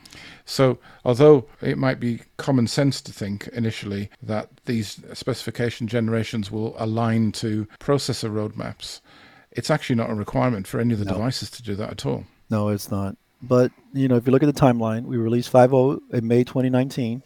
So, 0.46 0.78
although 1.04 1.46
it 1.60 1.76
might 1.76 2.00
be 2.00 2.22
common 2.38 2.66
sense 2.66 3.02
to 3.02 3.12
think 3.12 3.48
initially 3.48 4.08
that 4.22 4.48
these 4.64 5.02
specification 5.12 5.88
generations 5.88 6.50
will 6.50 6.74
align 6.78 7.32
to 7.32 7.68
processor 7.78 8.30
roadmaps, 8.32 9.02
it's 9.50 9.68
actually 9.68 9.96
not 9.96 10.08
a 10.08 10.14
requirement 10.14 10.66
for 10.66 10.80
any 10.80 10.94
of 10.94 10.98
the 10.98 11.04
no. 11.04 11.12
devices 11.12 11.50
to 11.50 11.62
do 11.62 11.74
that 11.74 11.90
at 11.90 12.06
all. 12.06 12.24
No, 12.48 12.68
it's 12.68 12.90
not. 12.90 13.18
But 13.42 13.72
you 13.92 14.08
know, 14.08 14.16
if 14.16 14.26
you 14.26 14.32
look 14.32 14.42
at 14.42 14.54
the 14.54 14.60
timeline, 14.60 15.04
we 15.04 15.16
released 15.16 15.52
5.0 15.52 16.00
in 16.12 16.26
May 16.26 16.44
2019, 16.44 17.22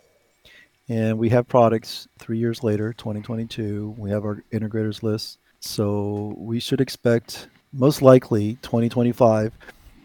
and 0.89 1.19
we 1.19 1.29
have 1.29 1.47
products 1.47 2.09
three 2.19 2.39
years 2.39 2.63
later, 2.63 2.93
2022. 2.95 3.95
We 3.99 4.11
have 4.11 4.25
our 4.25 4.43
integrators 4.53 5.03
list, 5.03 5.39
so 5.61 6.35
we 6.39 6.59
should 6.61 6.81
expect 6.81 7.49
most 7.73 8.01
likely 8.01 8.55
2025 8.63 9.53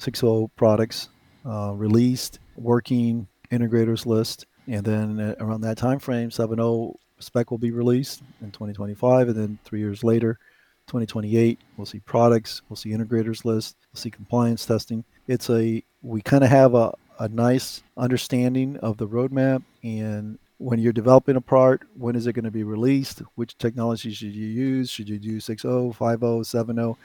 6.0 0.02 0.50
products 0.56 1.10
uh, 1.46 1.74
released, 1.76 2.40
working 2.56 3.28
integrators 3.52 4.06
list, 4.06 4.48
and 4.68 4.84
then 4.84 5.36
around 5.40 5.62
that 5.62 5.78
time 5.78 6.00
frame, 6.00 6.30
7.0 6.30 6.96
spec 7.20 7.52
will 7.52 7.60
be 7.60 7.72
released 7.72 8.24
in 8.42 8.52
2025, 8.52 9.30
and 9.30 9.38
then 9.38 9.60
three 9.64 9.80
years 9.80 10.04
later, 10.04 10.40
2028, 10.88 11.60
we'll 11.78 11.86
see 11.86 12.00
products, 12.00 12.64
we'll 12.68 12.76
see 12.76 12.90
integrators 12.90 13.46
list, 13.46 13.76
we'll 13.94 14.02
see 14.02 14.10
compliance 14.10 14.66
testing. 14.66 15.04
It's 15.28 15.50
a 15.52 15.84
we 16.02 16.22
kind 16.22 16.44
of 16.44 16.50
have 16.50 16.74
a, 16.74 16.94
a 17.20 17.28
nice 17.28 17.82
understanding 17.98 18.78
of 18.78 18.98
the 18.98 19.08
roadmap 19.08 19.64
and 19.84 20.38
when 20.62 20.78
you're 20.78 20.94
developing 20.94 21.36
a 21.36 21.42
part, 21.42 21.82
when 21.98 22.16
is 22.16 22.28
it 22.28 22.34
going 22.34 22.46
to 22.46 22.52
be 22.52 22.64
released? 22.64 23.24
Which 23.34 23.58
technology 23.58 24.14
should 24.14 24.36
you 24.36 24.46
use? 24.46 24.92
Should 24.92 25.10
you 25.10 25.18
do 25.18 25.38
6.0, 25.38 25.98
5.0, 25.98 26.20
7.0? 26.20 26.98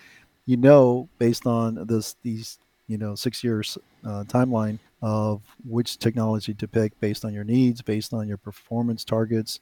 You 0.45 0.57
know, 0.59 1.09
based 1.19 1.47
on 1.47 1.87
this 1.87 2.17
these 2.23 2.59
you 2.87 2.99
know 2.99 3.15
six 3.15 3.43
years 3.43 3.79
uh, 4.05 4.25
timeline 4.29 4.79
of 5.03 5.41
which 5.69 5.99
technology 5.99 6.55
to 6.55 6.69
pick 6.69 6.99
based 7.01 7.25
on 7.25 7.33
your 7.33 7.45
needs, 7.45 7.83
based 7.83 8.13
on 8.13 8.29
your 8.29 8.37
performance 8.37 9.05
targets. 9.05 9.61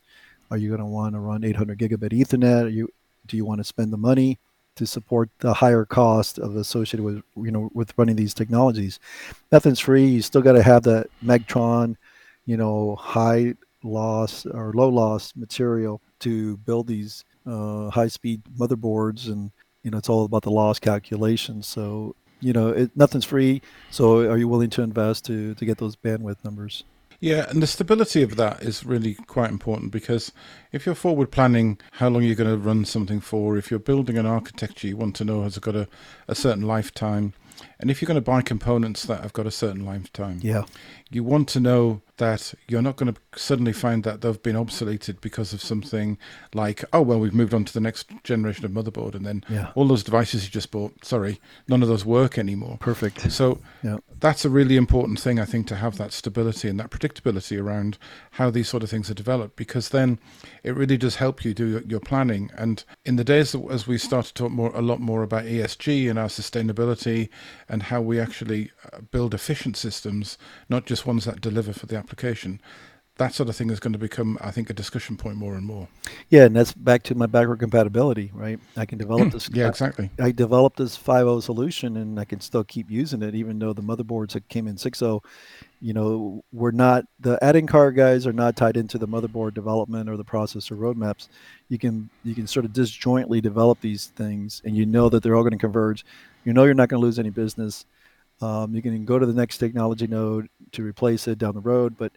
Are 0.51 0.59
you 0.59 0.69
going 0.69 0.81
to 0.81 0.87
want 0.87 1.15
to 1.15 1.21
run 1.21 1.45
800 1.45 1.79
gigabit 1.79 2.13
Ethernet? 2.13 2.65
Are 2.65 2.69
you 2.69 2.93
do 3.27 3.37
you 3.37 3.45
want 3.45 3.61
to 3.61 3.65
spend 3.65 3.93
the 3.93 3.97
money 3.97 4.39
to 4.77 4.87
support 4.87 5.31
the 5.39 5.55
higher 5.55 5.85
cost 5.85 6.39
of 6.39 6.57
associated 6.57 7.05
with 7.05 7.23
you 7.37 7.51
know 7.51 7.71
with 7.75 7.93
running 7.97 8.17
these 8.17 8.35
technologies. 8.35 8.99
Nothing's 9.53 9.81
free. 9.81 10.07
You 10.07 10.23
still 10.23 10.43
got 10.43 10.53
to 10.53 10.63
have 10.63 10.83
that 10.85 11.09
Megtron, 11.25 11.97
you 12.47 12.57
know, 12.57 12.97
high 12.97 13.55
loss 13.83 14.47
or 14.47 14.73
low 14.73 14.89
loss 14.89 15.33
material 15.37 16.01
to 16.21 16.57
build 16.59 16.87
these 16.87 17.25
uh, 17.47 17.91
high 17.91 18.09
speed 18.09 18.43
motherboards, 18.59 19.27
and 19.29 19.51
you 19.83 19.91
know 19.91 19.99
it's 19.99 20.09
all 20.09 20.25
about 20.25 20.43
the 20.43 20.51
loss 20.51 20.79
calculation. 20.79 21.63
So 21.63 22.17
you 22.41 22.53
know 22.53 22.69
it, 22.69 22.91
nothing's 22.97 23.25
free. 23.25 23.63
So 23.91 24.31
are 24.31 24.39
you 24.39 24.49
willing 24.49 24.71
to 24.71 24.83
invest 24.83 25.25
to 25.27 25.55
to 25.55 25.65
get 25.65 25.79
those 25.79 25.97
bandwidth 25.97 26.45
numbers? 26.45 26.85
Yeah, 27.25 27.49
and 27.49 27.63
the 27.63 27.67
stability 27.67 28.23
of 28.23 28.37
that 28.37 28.61
is 28.63 28.85
really 28.85 29.15
quite 29.15 29.49
important 29.49 29.93
because 29.93 30.31
if 30.73 30.85
you're 30.85 30.95
forward 30.95 31.31
planning 31.31 31.79
how 31.93 32.11
long 32.11 32.23
you're 32.23 32.35
going 32.35 32.51
to 32.51 32.59
run 32.59 32.85
something 32.85 33.19
for, 33.19 33.57
if 33.57 33.71
you're 33.71 33.81
building 33.81 34.19
an 34.19 34.27
architecture 34.27 34.87
you 34.89 34.99
want 34.99 35.17
to 35.17 35.25
know 35.25 35.43
has 35.43 35.59
got 35.59 35.75
a, 35.75 35.89
a 36.29 36.35
certain 36.35 36.67
lifetime, 36.67 37.33
And 37.81 37.91
if 37.91 38.03
you're 38.03 38.09
going 38.09 38.23
to 38.23 38.31
buy 38.31 38.43
components 38.43 39.05
that 39.05 39.23
have 39.23 39.33
got 39.33 39.47
a 39.47 39.51
certain 39.51 39.87
lifetime, 39.87 40.41
Yeah. 40.43 40.65
You 41.11 41.23
want 41.23 41.49
to 41.51 41.61
know 41.61 42.01
that 42.17 42.55
you're 42.69 42.81
not 42.83 42.95
going 42.95 43.13
to 43.13 43.21
suddenly 43.39 43.73
find 43.73 44.05
that 44.05 44.21
they've 44.21 44.41
been 44.43 44.55
obsoleted 44.55 45.21
because 45.21 45.53
of 45.53 45.61
something 45.61 46.17
like, 46.55 46.85
oh, 46.93 47.03
well, 47.03 47.19
we've 47.19 47.35
moved 47.35 47.53
on 47.53 47.65
to 47.65 47.73
the 47.73 47.81
next 47.81 48.09
generation 48.23 48.65
of 48.65 48.71
motherboard. 48.71 49.17
And 49.17 49.27
then 49.27 49.43
Yeah. 49.49 49.73
all 49.75 49.89
those 49.89 50.05
devices 50.05 50.45
you 50.45 50.51
just 50.51 50.71
bought, 50.71 51.05
sorry, 51.05 51.41
none 51.67 51.83
of 51.83 51.89
those 51.89 52.05
work 52.05 52.39
anymore. 52.39 52.77
Perfect. 52.79 53.33
So 53.33 53.61
Yeah. 53.83 53.97
that's 54.21 54.45
a 54.45 54.49
really 54.49 54.77
important 54.77 55.19
thing, 55.19 55.41
I 55.41 55.45
think, 55.45 55.67
to 55.69 55.77
have 55.77 55.99
that 55.99 56.13
stability 56.13 56.69
and 56.69 56.79
that 56.79 56.91
predictability 56.91 57.61
around 57.61 57.99
how 58.33 58.49
these 58.51 58.69
sort 58.69 58.85
of 58.85 58.91
things 58.91 59.11
are 59.11 59.15
developed, 59.15 59.57
because 59.57 59.89
then 59.89 60.21
it 60.63 60.77
really 60.77 60.97
does 60.97 61.17
help 61.17 61.45
you 61.45 61.53
do 61.53 61.83
your, 61.87 62.01
planning. 62.01 62.51
And 62.57 62.85
in 63.05 63.17
the 63.17 63.25
days 63.25 63.57
as 63.71 63.89
we 63.89 63.99
start 63.99 64.27
to 64.27 64.35
talk 64.35 64.53
more, 64.53 64.71
a 64.75 64.83
lot 64.83 65.01
more 65.01 65.25
about 65.25 65.47
ESG 65.47 66.09
and 66.09 66.17
our 66.19 66.29
sustainability 66.29 67.29
and 67.69 67.85
how 67.85 68.01
we 68.01 68.21
actually 68.21 68.71
uh, 68.93 69.01
build 69.11 69.35
efficient 69.35 69.77
systems, 69.77 70.39
not 70.69 70.87
just 70.87 70.94
ones 71.07 71.25
that 71.25 71.41
deliver 71.41 71.73
for 71.73 71.87
the 71.87 71.97
application. 71.97 72.61
That 73.17 73.33
sort 73.33 73.49
of 73.49 73.55
thing 73.55 73.71
is 73.71 73.79
going 73.79 73.93
to 73.93 73.99
become, 73.99 74.39
I 74.41 74.51
think, 74.51 74.71
a 74.71 74.73
discussion 74.73 75.17
point 75.17 75.37
more 75.37 75.55
and 75.55 75.65
more. 75.65 75.87
Yeah, 76.31 76.47
and 76.47 76.57
that's 76.57 76.73
back 76.73 77.05
to 77.05 77.15
my 77.15 77.27
backward 77.27 77.61
compatibility, 77.61 78.33
right? 78.35 78.59
I 78.77 78.87
can 78.87 78.99
develop 78.99 79.31
this. 79.33 79.49
Yeah, 79.53 79.69
exactly. 79.69 80.11
I 80.19 80.33
developed 80.33 80.79
this 80.79 80.99
5.0 80.99 81.41
solution 81.45 81.97
and 81.97 82.19
I 82.19 82.25
can 82.25 82.41
still 82.41 82.65
keep 82.65 82.91
using 82.91 83.23
it 83.23 83.37
even 83.37 83.61
though 83.61 83.73
the 83.73 83.83
motherboards 83.83 84.33
that 84.33 84.49
came 84.49 84.67
in 84.67 84.75
6.0, 84.75 85.21
you 85.81 85.93
know, 85.93 86.43
we're 86.53 86.73
not 86.73 87.05
the 87.21 87.39
add-in 87.41 87.69
card 87.69 87.95
guys 87.95 88.27
are 88.27 88.33
not 88.33 88.57
tied 88.57 88.77
into 88.77 88.99
the 88.99 89.07
motherboard 89.07 89.55
development 89.55 90.09
or 90.09 90.17
the 90.17 90.25
processor 90.25 90.77
roadmaps. 90.77 91.29
You 91.69 91.79
can 91.79 92.11
you 92.25 92.35
can 92.35 92.49
sort 92.49 92.65
of 92.65 92.73
disjointly 92.73 93.41
develop 93.41 93.81
these 93.81 94.07
things 94.07 94.61
and 94.65 94.77
you 94.77 94.87
know 94.87 95.09
that 95.11 95.23
they're 95.23 95.37
all 95.37 95.43
going 95.43 95.53
to 95.53 95.59
converge. 95.59 96.05
You 96.45 96.53
know 96.53 96.65
you're 96.65 96.75
not 96.75 96.89
going 96.89 97.01
to 97.01 97.07
lose 97.07 97.21
any 97.21 97.31
business. 97.31 97.87
Um, 98.45 98.75
you 98.75 98.83
can 98.83 99.05
go 99.05 99.19
to 99.19 99.25
the 99.25 99.33
next 99.33 99.59
technology 99.59 100.07
node 100.07 100.49
to 100.73 100.83
replace 100.83 101.27
it 101.29 101.39
down 101.39 101.55
the 101.55 101.61
road, 101.61 101.97
but 101.97 102.13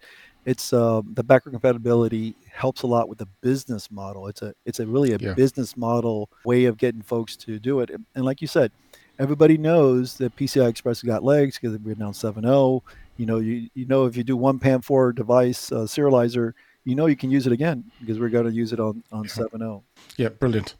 it's 0.46 0.74
uh, 0.74 1.02
the 1.14 1.24
backward 1.24 1.52
compatibility 1.52 2.36
helps 2.52 2.82
a 2.82 2.88
lot 2.88 3.08
with 3.08 3.18
the 3.18 3.28
business 3.42 3.90
model. 3.92 4.28
It's 4.28 4.42
a 4.42 4.54
it's 4.66 4.80
a 4.80 4.88
really 4.88 5.14
a 5.14 5.18
Yeah. 5.20 5.34
business 5.34 5.78
model 5.78 6.30
way 6.44 6.66
of 6.66 6.78
getting 6.78 7.02
folks 7.02 7.36
to 7.38 7.60
do 7.60 7.80
it. 7.82 7.92
And 8.16 8.26
like 8.26 8.42
you 8.42 8.48
said, 8.48 8.72
everybody 9.20 9.58
knows 9.58 10.18
that 10.18 10.36
PCI 10.36 10.68
Express 10.68 11.02
has 11.02 11.08
got 11.08 11.24
legs 11.24 11.58
because 11.60 11.78
we 11.80 11.92
announced 11.94 12.22
7.0. 12.22 12.82
You 13.18 13.26
know, 13.26 13.40
you 13.40 13.70
you 13.74 13.86
know 13.86 14.06
if 14.06 14.18
you 14.18 14.24
do 14.24 14.38
one 14.38 14.60
PAM4 14.60 15.16
device 15.16 15.72
uh, 15.72 15.86
serializer, 15.96 16.54
you 16.84 16.96
know 16.96 17.06
you 17.06 17.16
can 17.16 17.32
use 17.32 17.46
it 17.48 17.54
again 17.54 17.84
because 18.00 18.20
we're 18.20 18.30
going 18.30 18.46
to 18.46 18.52
use 18.54 18.74
it 18.74 18.80
on 18.80 19.04
on 19.12 19.26
oh. 19.26 19.44
7.0. 19.44 19.82
Yeah, 20.18 20.30
brilliant. 20.30 20.76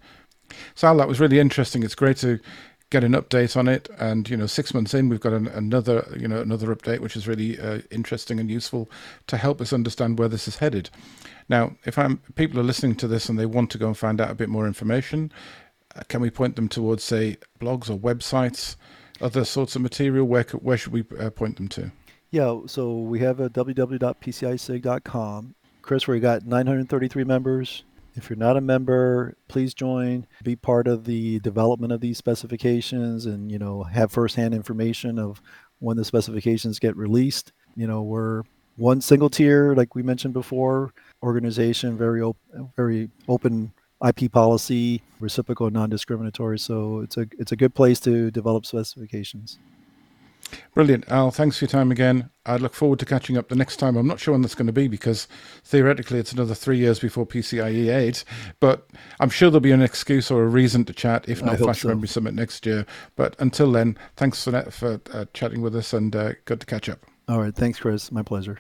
Sal, 0.76 0.98
that 0.98 1.08
was 1.08 1.20
really 1.20 1.40
interesting. 1.40 1.84
It's 1.84 1.96
great 1.96 2.18
to 2.18 2.40
get 2.90 3.04
an 3.04 3.14
update 3.14 3.58
on 3.58 3.68
it, 3.68 3.90
and 4.00 4.30
you 4.30 4.38
know, 4.38 4.46
six 4.46 4.74
months 4.74 4.94
in, 4.94 5.10
we've 5.10 5.20
got 5.20 5.34
an, 5.34 5.48
another, 5.48 6.08
you 6.18 6.28
know, 6.28 6.42
another 6.42 6.74
update, 6.74 7.00
which 7.00 7.16
is 7.16 7.28
really 7.28 7.60
uh, 7.60 7.80
interesting 7.92 8.40
and 8.40 8.50
useful 8.50 8.90
to 9.28 9.38
help 9.38 9.60
us 9.60 9.74
understand 9.74 10.18
where 10.18 10.30
this 10.30 10.48
is 10.48 10.58
headed. 10.58 10.90
Now, 11.50 11.76
if 11.86 11.98
I'm 11.98 12.18
people 12.36 12.60
are 12.60 12.64
listening 12.64 12.96
to 12.96 13.08
this 13.08 13.30
and 13.30 13.40
they 13.40 13.46
want 13.46 13.70
to 13.72 13.78
go 13.78 13.88
and 13.88 13.98
find 13.98 14.22
out 14.22 14.32
a 14.32 14.36
bit 14.36 14.50
more 14.50 14.68
information, 14.68 15.32
uh, 15.96 16.02
can 16.08 16.22
we 16.22 16.30
point 16.30 16.56
them 16.56 16.70
towards, 16.70 17.04
say, 17.04 17.38
blogs 17.60 17.90
or 17.90 17.98
websites, 17.98 18.76
other 19.22 19.46
sorts 19.46 19.76
of 19.76 19.82
material? 19.82 20.26
Where 20.26 20.44
where 20.44 20.78
should 20.78 20.94
we 20.94 21.04
uh, 21.20 21.30
point 21.30 21.58
them 21.58 21.68
to? 21.70 21.92
Yeah, 22.30 22.60
so 22.66 23.00
we 23.00 23.20
have 23.20 23.40
a 23.40 23.50
www.pcisig.com. 23.50 25.56
Chris, 25.82 26.08
we 26.08 26.20
got 26.20 26.46
933 26.46 27.24
members. 27.24 27.84
If 28.18 28.30
you're 28.30 28.38
not 28.38 28.58
a 28.58 28.62
member, 28.62 29.38
please 29.48 29.74
join. 29.74 30.26
Be 30.44 30.56
part 30.56 30.88
of 30.88 31.06
the 31.06 31.40
development 31.40 31.94
of 31.94 32.02
these 32.02 32.18
specifications, 32.18 33.26
and 33.26 33.52
you 33.52 33.60
know 33.60 33.84
have 33.84 34.12
firsthand 34.12 34.54
information 34.54 35.20
of 35.20 35.42
when 35.80 35.98
the 35.98 36.04
specifications 36.04 36.80
get 36.80 36.98
released. 36.98 37.54
You 37.76 37.88
know 37.88 38.02
we're 38.02 38.42
one 38.76 39.02
single 39.02 39.30
tier, 39.30 39.76
like 39.76 39.96
we 39.96 40.04
mentioned 40.04 40.34
before, 40.34 40.94
organization, 41.24 41.98
very 41.98 42.22
open, 42.22 42.72
very 42.76 43.10
open 43.28 43.72
IP 44.06 44.32
policy, 44.32 45.02
reciprocal, 45.20 45.70
non-discriminatory. 45.70 46.60
So 46.60 47.00
it's 47.02 47.18
a 47.18 47.28
it's 47.38 47.52
a 47.52 47.56
good 47.56 47.76
place 47.76 48.00
to 48.02 48.32
develop 48.32 48.66
specifications. 48.66 49.60
Brilliant, 50.74 51.10
Al. 51.10 51.32
Thanks 51.32 51.58
for 51.58 51.66
your 51.66 51.70
time 51.70 51.92
again. 51.92 52.30
I 52.46 52.58
look 52.58 52.74
forward 52.74 53.00
to 53.00 53.06
catching 53.06 53.38
up 53.38 53.50
the 53.50 53.56
next 53.56 53.78
time. 53.78 53.98
I'm 53.98 54.08
not 54.08 54.20
sure 54.20 54.34
when 54.34 54.42
that's 54.42 54.56
going 54.56 54.68
to 54.68 54.74
be 54.74 54.88
because 54.88 55.28
theoretically 55.64 56.20
it's 56.20 56.32
another 56.32 56.56
three 56.56 56.78
years 56.78 57.00
before 57.00 57.26
PCIe 57.26 57.94
8, 57.94 58.24
but 58.60 58.88
I'm 59.20 59.30
sure 59.30 59.50
there'll 59.50 59.60
be 59.60 59.72
an 59.72 59.82
excuse 59.82 60.32
or 60.32 60.44
a 60.44 60.48
reason 60.48 60.86
to 60.86 60.94
chat, 60.94 61.28
if 61.28 61.44
I 61.44 61.48
not 61.48 61.60
Flash 61.60 61.82
so. 61.82 61.90
Memory 61.90 62.08
Summit 62.08 62.34
next 62.34 62.66
year. 62.66 62.86
But 63.16 63.36
until 63.40 63.72
then, 63.72 63.98
thanks 64.16 64.44
for 64.44 64.52
that, 64.52 64.74
for 64.74 65.02
uh, 65.12 65.26
chatting 65.34 65.62
with 65.62 65.76
us 65.76 65.94
and 65.94 66.16
uh, 66.16 66.34
good 66.46 66.60
to 66.62 66.66
catch 66.66 66.88
up. 66.90 67.06
All 67.28 67.42
right, 67.42 67.54
thanks, 67.54 67.80
Chris. 67.80 68.12
My 68.12 68.24
pleasure. 68.24 68.60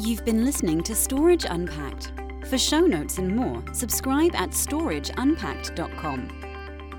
You've 0.00 0.24
been 0.24 0.44
listening 0.44 0.82
to 0.84 0.94
Storage 0.94 1.44
Unpacked. 1.44 2.12
For 2.48 2.56
show 2.56 2.80
notes 2.80 3.18
and 3.18 3.34
more, 3.34 3.62
subscribe 3.72 4.34
at 4.36 4.50
storageunpacked.com. 4.50 6.47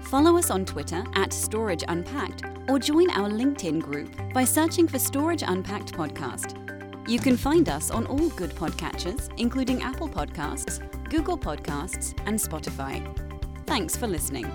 Follow 0.04 0.38
us 0.38 0.50
on 0.50 0.66
Twitter 0.66 1.04
at 1.14 1.32
Storage 1.34 1.84
Unpacked 1.88 2.44
or 2.68 2.80
join 2.80 3.10
our 3.12 3.30
LinkedIn 3.30 3.82
group 3.82 4.16
by 4.34 4.44
searching 4.44 4.88
for 4.88 5.00
Storage 5.00 5.44
Unpacked 5.46 5.94
Podcast. 5.94 6.56
You 7.08 7.20
can 7.20 7.38
find 7.38 7.70
us 7.70 7.90
on 7.92 8.06
all 8.08 8.30
good 8.30 8.52
podcatchers, 8.52 9.30
including 9.38 9.82
Apple 9.82 10.10
Podcasts, 10.10 10.80
Google 11.10 11.38
Podcasts, 11.38 12.14
and 12.26 12.38
Spotify. 12.38 13.04
Thanks 13.66 13.96
for 13.96 14.08
listening. 14.08 14.52